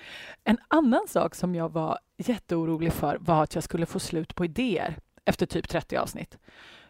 En 0.43 0.57
annan 0.67 1.07
sak 1.07 1.35
som 1.35 1.55
jag 1.55 1.69
var 1.69 1.99
jätteorolig 2.17 2.93
för 2.93 3.17
var 3.21 3.43
att 3.43 3.55
jag 3.55 3.63
skulle 3.63 3.85
få 3.85 3.99
slut 3.99 4.35
på 4.35 4.45
idéer 4.45 4.97
efter 5.25 5.45
typ 5.45 5.69
30 5.69 5.97
avsnitt. 5.97 6.37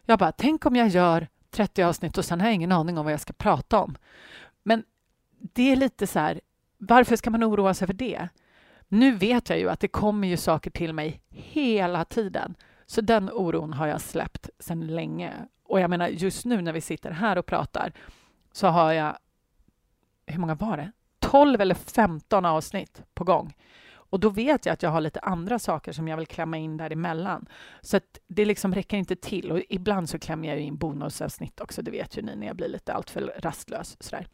Jag 0.04 0.18
bara, 0.18 0.32
tänk 0.32 0.66
om 0.66 0.76
jag 0.76 0.88
gör 0.88 1.28
30 1.50 1.82
avsnitt 1.82 2.18
och 2.18 2.24
sen 2.24 2.40
har 2.40 2.46
jag 2.46 2.54
ingen 2.54 2.72
aning 2.72 2.98
om 2.98 3.04
vad 3.04 3.12
jag 3.12 3.20
ska 3.20 3.32
prata 3.32 3.80
om. 3.80 3.96
Men 4.62 4.84
det 5.38 5.72
är 5.72 5.76
lite 5.76 6.06
så 6.06 6.18
här, 6.18 6.40
varför 6.78 7.16
ska 7.16 7.30
man 7.30 7.44
oroa 7.44 7.74
sig 7.74 7.86
för 7.86 7.94
det? 7.94 8.28
Nu 8.88 9.12
vet 9.12 9.50
jag 9.50 9.58
ju 9.58 9.70
att 9.70 9.80
det 9.80 9.88
kommer 9.88 10.28
ju 10.28 10.36
saker 10.36 10.70
till 10.70 10.92
mig 10.92 11.20
hela 11.28 12.04
tiden. 12.04 12.54
Så 12.86 13.00
den 13.00 13.30
oron 13.30 13.72
har 13.72 13.86
jag 13.86 14.00
släppt 14.00 14.50
sedan 14.58 14.86
länge. 14.86 15.32
Och 15.64 15.80
jag 15.80 15.90
menar, 15.90 16.08
just 16.08 16.44
nu 16.44 16.62
när 16.62 16.72
vi 16.72 16.80
sitter 16.80 17.10
här 17.10 17.38
och 17.38 17.46
pratar 17.46 17.92
så 18.52 18.66
har 18.66 18.92
jag, 18.92 19.18
hur 20.26 20.38
många 20.38 20.54
var 20.54 20.76
det? 20.76 20.92
12 21.18 21.60
eller 21.60 21.74
15 21.74 22.44
avsnitt 22.44 23.02
på 23.14 23.24
gång. 23.24 23.54
Och 24.10 24.20
då 24.20 24.30
vet 24.30 24.66
jag 24.66 24.72
att 24.72 24.82
jag 24.82 24.90
har 24.90 25.00
lite 25.00 25.20
andra 25.20 25.58
saker 25.58 25.92
som 25.92 26.08
jag 26.08 26.16
vill 26.16 26.26
klämma 26.26 26.56
in 26.56 26.76
däremellan. 26.76 27.46
Så 27.80 27.96
att 27.96 28.18
det 28.26 28.44
liksom 28.44 28.74
räcker 28.74 28.96
inte 28.96 29.16
till. 29.16 29.52
Och 29.52 29.60
ibland 29.68 30.08
så 30.08 30.18
klämmer 30.18 30.48
jag 30.48 30.60
in 30.60 30.76
bonusavsnitt 30.76 31.60
också, 31.60 31.82
det 31.82 31.90
vet 31.90 32.16
ju 32.18 32.22
ni 32.22 32.36
när 32.36 32.46
jag 32.46 32.56
blir 32.56 32.68
lite 32.68 32.92
alltför 32.92 33.34
rastlös. 33.38 33.96
Sådär. 34.00 34.26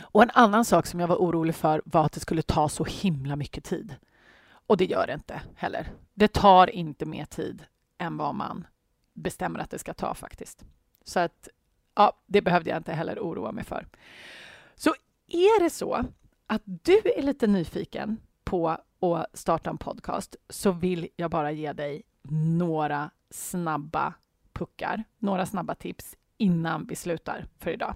Och 0.00 0.22
en 0.22 0.30
annan 0.30 0.64
sak 0.64 0.86
som 0.86 1.00
jag 1.00 1.08
var 1.08 1.16
orolig 1.16 1.54
för 1.54 1.82
var 1.84 2.04
att 2.04 2.12
det 2.12 2.20
skulle 2.20 2.42
ta 2.42 2.68
så 2.68 2.84
himla 2.84 3.36
mycket 3.36 3.64
tid. 3.64 3.94
Och 4.66 4.76
det 4.76 4.84
gör 4.84 5.06
det 5.06 5.12
inte 5.12 5.42
heller. 5.56 5.92
Det 6.14 6.28
tar 6.28 6.70
inte 6.70 7.06
mer 7.06 7.24
tid 7.24 7.64
än 7.98 8.16
vad 8.16 8.34
man 8.34 8.66
bestämmer 9.14 9.60
att 9.60 9.70
det 9.70 9.78
ska 9.78 9.94
ta 9.94 10.14
faktiskt. 10.14 10.64
Så 11.04 11.20
att 11.20 11.48
ja, 11.94 12.12
det 12.26 12.42
behövde 12.42 12.70
jag 12.70 12.76
inte 12.76 12.92
heller 12.92 13.18
oroa 13.18 13.52
mig 13.52 13.64
för. 13.64 13.86
Så 14.74 14.94
är 15.28 15.62
det 15.62 15.70
så 15.70 16.04
att 16.46 16.62
du 16.64 17.00
är 17.16 17.22
lite 17.22 17.46
nyfiken 17.46 18.20
på 18.52 18.68
att 18.68 19.38
starta 19.38 19.70
en 19.70 19.78
podcast 19.78 20.36
så 20.48 20.72
vill 20.72 21.08
jag 21.16 21.30
bara 21.30 21.50
ge 21.52 21.72
dig 21.72 22.02
några 22.58 23.10
snabba 23.30 24.14
puckar, 24.52 25.04
några 25.18 25.46
snabba 25.46 25.74
tips 25.74 26.16
innan 26.36 26.86
vi 26.86 26.96
slutar 26.96 27.46
för 27.58 27.70
idag. 27.70 27.94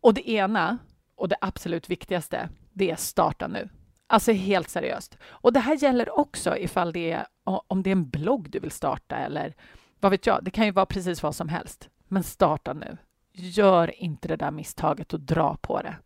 Och 0.00 0.14
det 0.14 0.30
ena, 0.30 0.78
och 1.16 1.28
det 1.28 1.36
absolut 1.40 1.90
viktigaste, 1.90 2.48
det 2.72 2.90
är 2.90 2.96
starta 2.96 3.46
nu. 3.48 3.68
Alltså 4.06 4.32
helt 4.32 4.68
seriöst. 4.68 5.18
Och 5.24 5.52
det 5.52 5.60
här 5.60 5.76
gäller 5.76 6.18
också 6.18 6.56
ifall 6.56 6.92
det 6.92 7.10
är, 7.10 7.26
om 7.44 7.82
det 7.82 7.90
är 7.90 7.96
en 7.96 8.10
blogg 8.10 8.50
du 8.50 8.58
vill 8.58 8.70
starta 8.70 9.16
eller 9.16 9.54
vad 10.00 10.10
vet 10.10 10.26
jag, 10.26 10.44
det 10.44 10.50
kan 10.50 10.66
ju 10.66 10.72
vara 10.72 10.86
precis 10.86 11.22
vad 11.22 11.34
som 11.34 11.48
helst. 11.48 11.88
Men 12.08 12.22
starta 12.22 12.72
nu. 12.72 12.96
Gör 13.32 14.02
inte 14.02 14.28
det 14.28 14.36
där 14.36 14.50
misstaget 14.50 15.14
och 15.14 15.20
dra 15.20 15.56
på 15.56 15.82
det. 15.82 15.96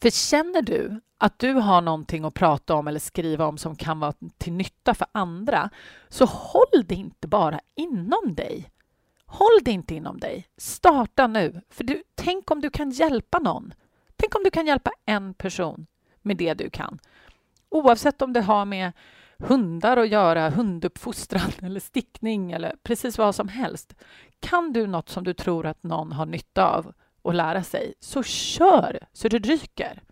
För 0.00 0.10
känner 0.10 0.62
du 0.62 1.00
att 1.18 1.38
du 1.38 1.52
har 1.52 1.80
någonting 1.80 2.24
att 2.24 2.34
prata 2.34 2.74
om 2.74 2.88
eller 2.88 3.00
skriva 3.00 3.46
om 3.46 3.58
som 3.58 3.76
kan 3.76 4.00
vara 4.00 4.14
till 4.38 4.52
nytta 4.52 4.94
för 4.94 5.06
andra, 5.12 5.70
så 6.08 6.24
håll 6.24 6.84
det 6.86 6.94
inte 6.94 7.28
bara 7.28 7.60
inom 7.74 8.34
dig. 8.34 8.70
Håll 9.26 9.58
det 9.62 9.70
inte 9.70 9.94
inom 9.94 10.20
dig. 10.20 10.46
Starta 10.56 11.26
nu. 11.26 11.60
För 11.70 11.84
du, 11.84 12.02
tänk 12.14 12.50
om 12.50 12.60
du 12.60 12.70
kan 12.70 12.90
hjälpa 12.90 13.38
någon. 13.38 13.74
Tänk 14.16 14.34
om 14.34 14.42
du 14.44 14.50
kan 14.50 14.66
hjälpa 14.66 14.90
en 15.06 15.34
person 15.34 15.86
med 16.22 16.36
det 16.36 16.54
du 16.54 16.70
kan. 16.70 16.98
Oavsett 17.68 18.22
om 18.22 18.32
det 18.32 18.40
har 18.40 18.64
med 18.64 18.92
hundar 19.38 19.96
att 19.96 20.08
göra, 20.08 20.50
hunduppfostran 20.50 21.52
eller 21.62 21.80
stickning 21.80 22.52
eller 22.52 22.76
precis 22.82 23.18
vad 23.18 23.34
som 23.34 23.48
helst. 23.48 23.94
Kan 24.40 24.72
du 24.72 24.86
något 24.86 25.08
som 25.08 25.24
du 25.24 25.34
tror 25.34 25.66
att 25.66 25.82
någon 25.82 26.12
har 26.12 26.26
nytta 26.26 26.66
av 26.66 26.92
och 27.26 27.34
lära 27.34 27.62
sig, 27.62 27.94
så 28.00 28.22
kör 28.22 28.98
så 29.12 29.28
det 29.28 29.38
ryker. 29.38 30.02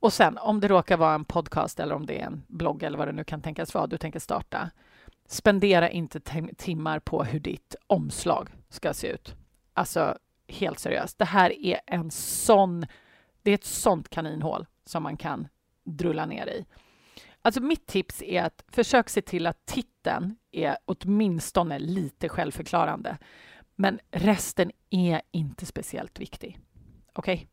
Och 0.00 0.12
sen 0.12 0.38
om 0.38 0.60
det 0.60 0.68
råkar 0.68 0.96
vara 0.96 1.14
en 1.14 1.24
podcast 1.24 1.80
eller 1.80 1.94
om 1.94 2.06
det 2.06 2.20
är 2.20 2.26
en 2.26 2.42
blogg 2.46 2.82
eller 2.82 2.98
vad 2.98 3.08
det 3.08 3.12
nu 3.12 3.24
kan 3.24 3.42
tänkas 3.42 3.74
vara 3.74 3.86
du 3.86 3.98
tänker 3.98 4.18
starta, 4.18 4.70
spendera 5.26 5.90
inte 5.90 6.20
timmar 6.56 6.98
på 6.98 7.24
hur 7.24 7.40
ditt 7.40 7.74
omslag 7.86 8.48
ska 8.68 8.94
se 8.94 9.08
ut. 9.08 9.34
Alltså, 9.74 10.18
helt 10.48 10.78
seriöst. 10.78 11.18
Det 11.18 11.24
här 11.24 11.66
är 11.66 11.80
en 11.86 12.10
sån... 12.10 12.86
Det 13.42 13.50
är 13.50 13.54
ett 13.54 13.64
sånt 13.64 14.08
kaninhål 14.08 14.66
som 14.84 15.02
man 15.02 15.16
kan 15.16 15.48
drulla 15.84 16.26
ner 16.26 16.46
i. 16.46 16.66
Alltså 17.42 17.60
mitt 17.60 17.86
tips 17.86 18.22
är 18.22 18.42
att 18.42 18.64
försök 18.68 19.08
se 19.08 19.22
till 19.22 19.46
att 19.46 19.66
titeln 19.66 20.36
är 20.50 20.76
åtminstone 20.84 21.78
lite 21.78 22.28
självförklarande. 22.28 23.18
Men 23.82 24.00
resten 24.10 24.70
är 24.90 25.22
inte 25.30 25.66
speciellt 25.66 26.20
viktig. 26.20 26.58
Okej? 27.12 27.34
Okay? 27.34 27.46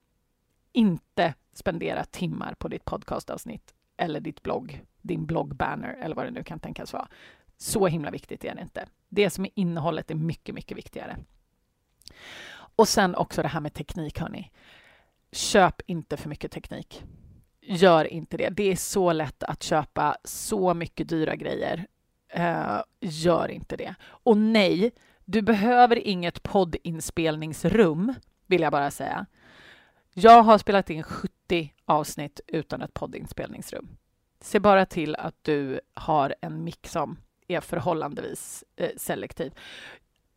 Inte 0.71 1.33
spendera 1.53 2.05
timmar 2.05 2.53
på 2.53 2.67
ditt 2.67 2.85
podcastavsnitt 2.85 3.73
eller 3.97 4.19
ditt 4.19 4.43
blogg, 4.43 4.85
din 5.01 5.25
bloggbanner 5.25 5.93
eller 5.93 6.15
vad 6.15 6.25
det 6.25 6.31
nu 6.31 6.43
kan 6.43 6.59
tänkas 6.59 6.93
vara. 6.93 7.07
Så 7.57 7.87
himla 7.87 8.11
viktigt 8.11 8.45
är 8.45 8.55
det 8.55 8.61
inte. 8.61 8.87
Det 9.07 9.29
som 9.29 9.45
är 9.45 9.51
innehållet 9.55 10.11
är 10.11 10.15
mycket, 10.15 10.55
mycket 10.55 10.77
viktigare. 10.77 11.17
Och 12.75 12.87
sen 12.87 13.15
också 13.15 13.41
det 13.41 13.47
här 13.47 13.61
med 13.61 13.73
teknik, 13.73 14.19
hörni. 14.19 14.51
Köp 15.31 15.81
inte 15.85 16.17
för 16.17 16.29
mycket 16.29 16.51
teknik. 16.51 17.03
Gör 17.61 18.05
inte 18.05 18.37
det. 18.37 18.49
Det 18.49 18.71
är 18.71 18.75
så 18.75 19.13
lätt 19.13 19.43
att 19.43 19.63
köpa 19.63 20.17
så 20.23 20.73
mycket 20.73 21.09
dyra 21.09 21.35
grejer. 21.35 21.87
Uh, 22.37 22.81
gör 22.99 23.47
inte 23.47 23.77
det. 23.77 23.95
Och 24.01 24.37
nej, 24.37 24.91
du 25.31 25.41
behöver 25.41 26.07
inget 26.07 26.43
poddinspelningsrum, 26.43 28.13
vill 28.47 28.61
jag 28.61 28.71
bara 28.71 28.91
säga. 28.91 29.25
Jag 30.13 30.43
har 30.43 30.57
spelat 30.57 30.89
in 30.89 31.03
70 31.03 31.73
avsnitt 31.85 32.39
utan 32.47 32.81
ett 32.81 32.93
poddinspelningsrum. 32.93 33.97
Se 34.41 34.59
bara 34.59 34.85
till 34.85 35.15
att 35.15 35.35
du 35.41 35.79
har 35.93 36.35
en 36.41 36.63
mick 36.63 36.87
som 36.87 37.17
är 37.47 37.61
förhållandevis 37.61 38.63
eh, 38.75 38.89
selektiv. 38.97 39.53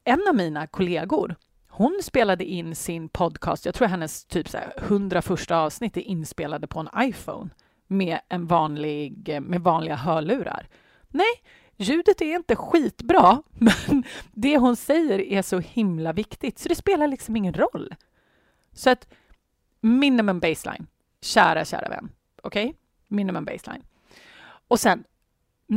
En 0.04 0.28
av 0.28 0.34
mina 0.34 0.66
kollegor, 0.66 1.36
hon 1.68 2.00
spelade 2.02 2.44
in 2.44 2.76
sin 2.76 3.08
podcast, 3.08 3.66
jag 3.66 3.74
tror 3.74 3.88
hennes 3.88 4.24
typ 4.24 4.48
så 4.48 4.58
här, 4.58 4.72
100 4.76 5.22
första 5.22 5.56
avsnitt 5.56 5.96
är 5.96 6.00
inspelade 6.00 6.66
på 6.66 6.80
en 6.80 6.88
iPhone 7.08 7.50
med, 7.86 8.18
en 8.28 8.46
vanlig, 8.46 9.38
med 9.42 9.60
vanliga 9.60 9.96
hörlurar. 9.96 10.68
Nej, 11.08 11.42
ljudet 11.82 12.20
är 12.20 12.36
inte 12.36 12.56
skitbra, 12.56 13.42
men 13.52 14.04
det 14.32 14.58
hon 14.58 14.76
säger 14.76 15.20
är 15.20 15.42
så 15.42 15.58
himla 15.58 16.12
viktigt, 16.12 16.58
så 16.58 16.68
det 16.68 16.74
spelar 16.74 17.08
liksom 17.08 17.36
ingen 17.36 17.54
roll. 17.54 17.94
Så 18.72 18.90
att 18.90 19.08
minimum 19.80 20.40
baseline, 20.40 20.86
kära, 21.20 21.64
kära 21.64 21.88
vän. 21.88 22.10
Okej? 22.42 22.64
Okay? 22.64 22.78
Minimum 23.08 23.44
baseline. 23.44 23.82
Och 24.68 24.80
sen 24.80 25.04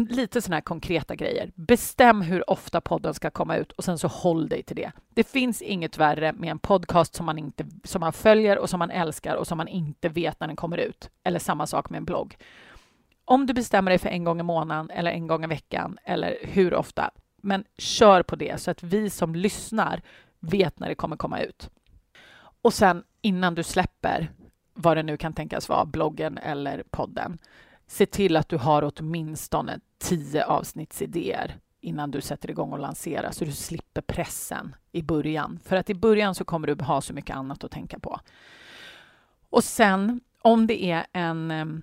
lite 0.09 0.41
sådana 0.41 0.55
här 0.55 0.61
konkreta 0.61 1.15
grejer. 1.15 1.51
Bestäm 1.55 2.21
hur 2.21 2.49
ofta 2.49 2.81
podden 2.81 3.13
ska 3.13 3.31
komma 3.31 3.57
ut 3.57 3.71
och 3.71 3.83
sen 3.83 3.97
så 3.97 4.07
håll 4.07 4.49
dig 4.49 4.63
till 4.63 4.75
det. 4.75 4.91
Det 5.09 5.23
finns 5.23 5.61
inget 5.61 5.97
värre 5.97 6.33
med 6.33 6.51
en 6.51 6.59
podcast 6.59 7.15
som 7.15 7.25
man, 7.25 7.37
inte, 7.37 7.65
som 7.83 7.99
man 7.99 8.13
följer 8.13 8.57
och 8.57 8.69
som 8.69 8.79
man 8.79 8.91
älskar 8.91 9.35
och 9.35 9.47
som 9.47 9.57
man 9.57 9.67
inte 9.67 10.09
vet 10.09 10.39
när 10.39 10.47
den 10.47 10.55
kommer 10.55 10.77
ut. 10.77 11.09
Eller 11.23 11.39
samma 11.39 11.67
sak 11.67 11.89
med 11.89 11.97
en 11.97 12.05
blogg. 12.05 12.37
Om 13.25 13.45
du 13.45 13.53
bestämmer 13.53 13.91
dig 13.91 13.97
för 13.97 14.09
en 14.09 14.23
gång 14.23 14.39
i 14.39 14.43
månaden 14.43 14.89
eller 14.89 15.11
en 15.11 15.27
gång 15.27 15.43
i 15.43 15.47
veckan 15.47 15.97
eller 16.03 16.37
hur 16.41 16.73
ofta, 16.73 17.11
men 17.41 17.63
kör 17.77 18.23
på 18.23 18.35
det 18.35 18.61
så 18.61 18.71
att 18.71 18.83
vi 18.83 19.09
som 19.09 19.35
lyssnar 19.35 20.01
vet 20.39 20.79
när 20.79 20.89
det 20.89 20.95
kommer 20.95 21.17
komma 21.17 21.41
ut. 21.41 21.69
Och 22.61 22.73
sen 22.73 23.03
innan 23.21 23.55
du 23.55 23.63
släpper 23.63 24.31
vad 24.73 24.97
det 24.97 25.03
nu 25.03 25.17
kan 25.17 25.33
tänkas 25.33 25.69
vara, 25.69 25.85
bloggen 25.85 26.37
eller 26.37 26.83
podden, 26.89 27.37
se 27.87 28.05
till 28.05 28.37
att 28.37 28.49
du 28.49 28.57
har 28.57 28.91
åtminstone 28.95 29.79
tio 29.97 30.45
avsnittsidéer 30.45 31.59
innan 31.81 32.11
du 32.11 32.21
sätter 32.21 32.49
igång 32.49 32.71
och 32.71 32.79
lanserar 32.79 33.31
så 33.31 33.45
du 33.45 33.51
slipper 33.51 34.01
pressen 34.01 34.75
i 34.91 35.01
början. 35.01 35.59
För 35.63 35.75
att 35.75 35.89
i 35.89 35.93
början 35.93 36.35
så 36.35 36.45
kommer 36.45 36.67
du 36.67 36.83
ha 36.83 37.01
så 37.01 37.13
mycket 37.13 37.35
annat 37.35 37.63
att 37.63 37.71
tänka 37.71 37.99
på. 37.99 38.19
Och 39.49 39.63
sen 39.63 40.21
om 40.41 40.67
det 40.67 40.83
är 40.83 41.05
en, 41.13 41.51
ehm, 41.51 41.81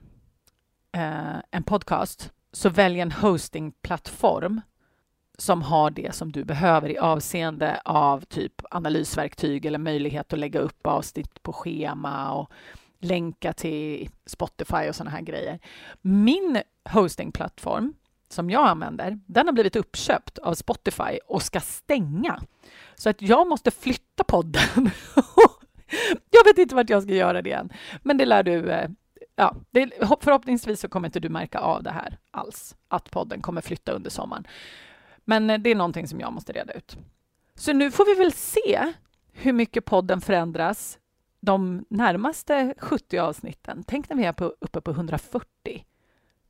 eh, 0.93 1.37
en 1.51 1.63
podcast 1.63 2.33
så 2.53 2.69
välj 2.69 3.01
en 3.01 3.13
hostingplattform 3.13 4.61
som 5.39 5.63
har 5.63 5.91
det 5.91 6.15
som 6.15 6.33
du 6.33 6.45
behöver 6.45 6.89
i 6.89 6.99
avseende 6.99 7.81
av 7.85 8.21
typ 8.21 8.63
analysverktyg 8.71 9.65
eller 9.67 9.79
möjlighet 9.79 10.33
att 10.33 10.39
lägga 10.39 10.61
upp 10.61 10.87
avsnitt 10.87 11.43
på 11.43 11.53
schema 11.53 12.33
och 12.33 12.51
länka 13.01 13.53
till 13.53 14.11
Spotify 14.27 14.89
och 14.89 14.97
sådana 14.97 15.11
här 15.11 15.21
grejer. 15.21 15.59
Min 16.01 16.63
hostingplattform 16.85 17.95
som 18.29 18.51
jag 18.51 18.69
använder, 18.69 19.19
den 19.27 19.47
har 19.47 19.53
blivit 19.53 19.77
uppköpt 19.77 20.39
av 20.39 20.55
Spotify 20.55 21.19
och 21.27 21.43
ska 21.43 21.61
stänga. 21.61 22.43
Så 22.95 23.11
att 23.11 23.23
jag 23.23 23.49
måste 23.49 23.71
flytta 23.71 24.25
podden. 24.25 24.63
jag 26.31 26.45
vet 26.45 26.59
inte 26.59 26.75
vart 26.75 26.91
jag 26.91 27.03
ska 27.03 27.15
göra 27.15 27.43
det 27.43 27.53
än, 27.53 27.73
men 28.03 28.17
det 28.17 28.27
lär 28.27 28.43
du 28.43 28.71
eh, 28.71 28.89
Ja, 29.37 29.57
det, 29.71 29.91
förhoppningsvis 30.21 30.81
så 30.81 30.89
kommer 30.89 31.09
inte 31.09 31.21
du 31.21 31.29
märka 31.29 31.59
av 31.59 31.83
det 31.83 31.91
här 31.91 32.19
alls, 32.31 32.77
att 32.89 33.11
podden 33.11 33.43
kommer 33.43 33.61
flytta 33.61 33.93
under 33.93 34.11
sommaren. 34.11 34.47
Men 35.25 35.51
eh, 35.51 35.59
det 35.59 35.71
är 35.71 35.75
någonting 35.75 36.09
som 36.09 36.21
jag 36.21 36.33
måste 36.33 36.53
reda 36.53 36.73
ut. 36.73 36.97
Så 37.55 37.73
nu 37.73 37.91
får 37.91 38.05
vi 38.05 38.15
väl 38.15 38.33
se 38.33 38.93
hur 39.33 39.53
mycket 39.53 39.85
podden 39.85 40.21
förändras 40.21 40.99
de 41.41 41.85
närmaste 41.89 42.75
70 42.79 43.19
avsnitten. 43.19 43.85
Tänk 43.87 44.09
när 44.09 44.17
vi 44.17 44.25
är 44.25 44.33
på, 44.33 44.45
uppe 44.45 44.81
på 44.81 44.91
140. 44.91 45.47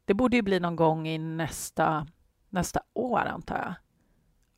Det 0.05 0.15
borde 0.15 0.37
ju 0.37 0.43
bli 0.43 0.61
någon 0.61 0.77
gång 0.77 1.09
i 1.09 1.19
nästa, 1.19 2.07
nästa 2.49 2.81
år, 2.93 3.19
antar 3.19 3.57
jag. 3.59 3.75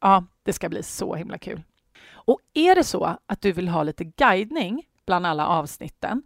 Ja, 0.00 0.24
det 0.42 0.52
ska 0.52 0.68
bli 0.68 0.82
så 0.82 1.14
himla 1.14 1.38
kul. 1.38 1.62
Och 2.06 2.40
är 2.54 2.74
det 2.74 2.84
så 2.84 3.18
att 3.26 3.40
du 3.40 3.52
vill 3.52 3.68
ha 3.68 3.82
lite 3.82 4.04
guidning 4.04 4.82
bland 5.06 5.26
alla 5.26 5.46
avsnitten 5.46 6.22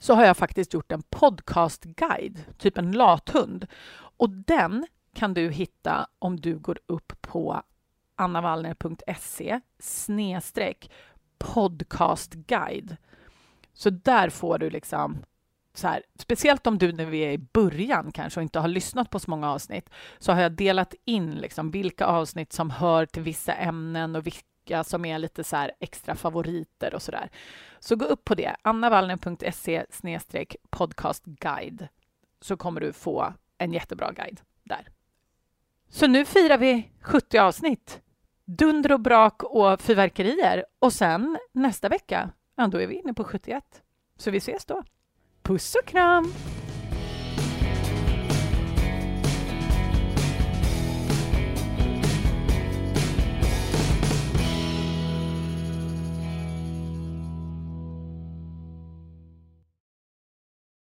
så 0.00 0.14
har 0.14 0.24
jag 0.24 0.36
faktiskt 0.36 0.74
gjort 0.74 0.92
en 0.92 1.02
podcastguide, 1.02 2.44
typ 2.58 2.78
en 2.78 2.92
lathund. 2.92 3.66
Och 4.16 4.30
den 4.30 4.86
kan 5.14 5.34
du 5.34 5.50
hitta 5.50 6.06
om 6.18 6.40
du 6.40 6.58
går 6.58 6.78
upp 6.86 7.12
på 7.20 7.62
annavallner.se 8.16 9.60
snedstreck 9.78 10.90
podcastguide. 11.38 12.96
Så 13.72 13.90
där 13.90 14.28
får 14.30 14.58
du 14.58 14.70
liksom 14.70 15.24
så 15.74 15.88
här, 15.88 16.02
speciellt 16.18 16.66
om 16.66 16.78
du 16.78 16.92
när 16.92 17.06
vi 17.06 17.18
är 17.18 17.32
i 17.32 17.38
början 17.38 18.12
kanske 18.12 18.40
och 18.40 18.42
inte 18.42 18.58
har 18.58 18.68
lyssnat 18.68 19.10
på 19.10 19.18
så 19.18 19.30
många 19.30 19.50
avsnitt, 19.50 19.90
så 20.18 20.32
har 20.32 20.40
jag 20.40 20.52
delat 20.52 20.94
in 21.04 21.30
liksom 21.30 21.70
vilka 21.70 22.06
avsnitt 22.06 22.52
som 22.52 22.70
hör 22.70 23.06
till 23.06 23.22
vissa 23.22 23.52
ämnen 23.52 24.16
och 24.16 24.26
vilka 24.26 24.46
som 24.84 25.04
är 25.04 25.18
lite 25.18 25.44
så 25.44 25.70
extra 25.80 26.14
favoriter 26.14 26.94
och 26.94 27.02
så 27.02 27.10
där. 27.10 27.30
Så 27.80 27.96
gå 27.96 28.04
upp 28.04 28.24
på 28.24 28.34
det, 28.34 28.56
annavallner.se 28.62 29.84
podcastguide, 30.70 31.88
så 32.40 32.56
kommer 32.56 32.80
du 32.80 32.92
få 32.92 33.34
en 33.58 33.72
jättebra 33.72 34.12
guide 34.12 34.40
där. 34.62 34.88
Så 35.88 36.06
nu 36.06 36.24
firar 36.24 36.58
vi 36.58 36.90
70 37.00 37.38
avsnitt. 37.38 38.00
Dunder 38.44 38.92
och 38.92 39.00
brak 39.00 39.42
och 39.42 39.80
fyrverkerier. 39.80 40.64
Och 40.78 40.92
sen 40.92 41.38
nästa 41.52 41.88
vecka, 41.88 42.30
ja, 42.56 42.66
då 42.66 42.80
är 42.80 42.86
vi 42.86 42.94
inne 42.94 43.14
på 43.14 43.24
71. 43.24 43.64
Så 44.16 44.30
vi 44.30 44.38
ses 44.38 44.64
då. 44.64 44.82
Puss 45.42 45.74
och 45.74 45.86
kram! 45.86 46.32